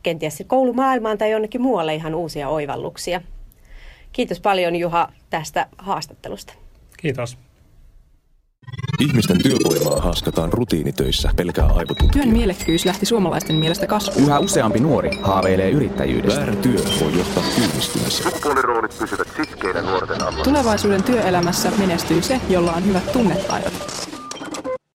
kenties 0.02 0.44
koulumaailmaan 0.46 1.18
tai 1.18 1.30
jonnekin 1.30 1.62
muualle 1.62 1.94
ihan 1.94 2.14
uusia 2.14 2.48
oivalluksia. 2.48 3.20
Kiitos 4.12 4.40
paljon 4.40 4.76
Juha 4.76 5.12
tästä 5.30 5.66
haastattelusta. 5.78 6.54
Kiitos. 6.96 7.38
Ihmisten 9.00 9.42
työvoimaa 9.42 10.00
haaskataan 10.00 10.52
rutiinitöissä 10.52 11.30
pelkää 11.36 11.66
aivotutkija. 11.66 12.12
Työn 12.12 12.28
mielekkyys 12.28 12.84
lähti 12.84 13.06
suomalaisten 13.06 13.56
mielestä 13.56 13.86
kasvuun. 13.86 14.26
Yhä 14.26 14.38
useampi 14.38 14.80
nuori 14.80 15.18
haaveilee 15.22 15.70
yrittäjyydestä. 15.70 16.40
Väärä 16.40 16.56
työ 16.56 16.78
voi 17.00 17.18
johtaa 17.18 17.44
työllistymiseen. 17.56 18.32
Sukupuoliroolit 18.32 18.98
pysyvät 18.98 19.28
sitkeinä 19.36 19.82
nuorten 19.82 20.22
alla. 20.22 20.44
Tulevaisuuden 20.44 21.02
työelämässä 21.02 21.72
menestyy 21.78 22.22
se, 22.22 22.40
jolla 22.48 22.72
on 22.72 22.86
hyvät 22.86 23.12
tunnetaidot. 23.12 24.07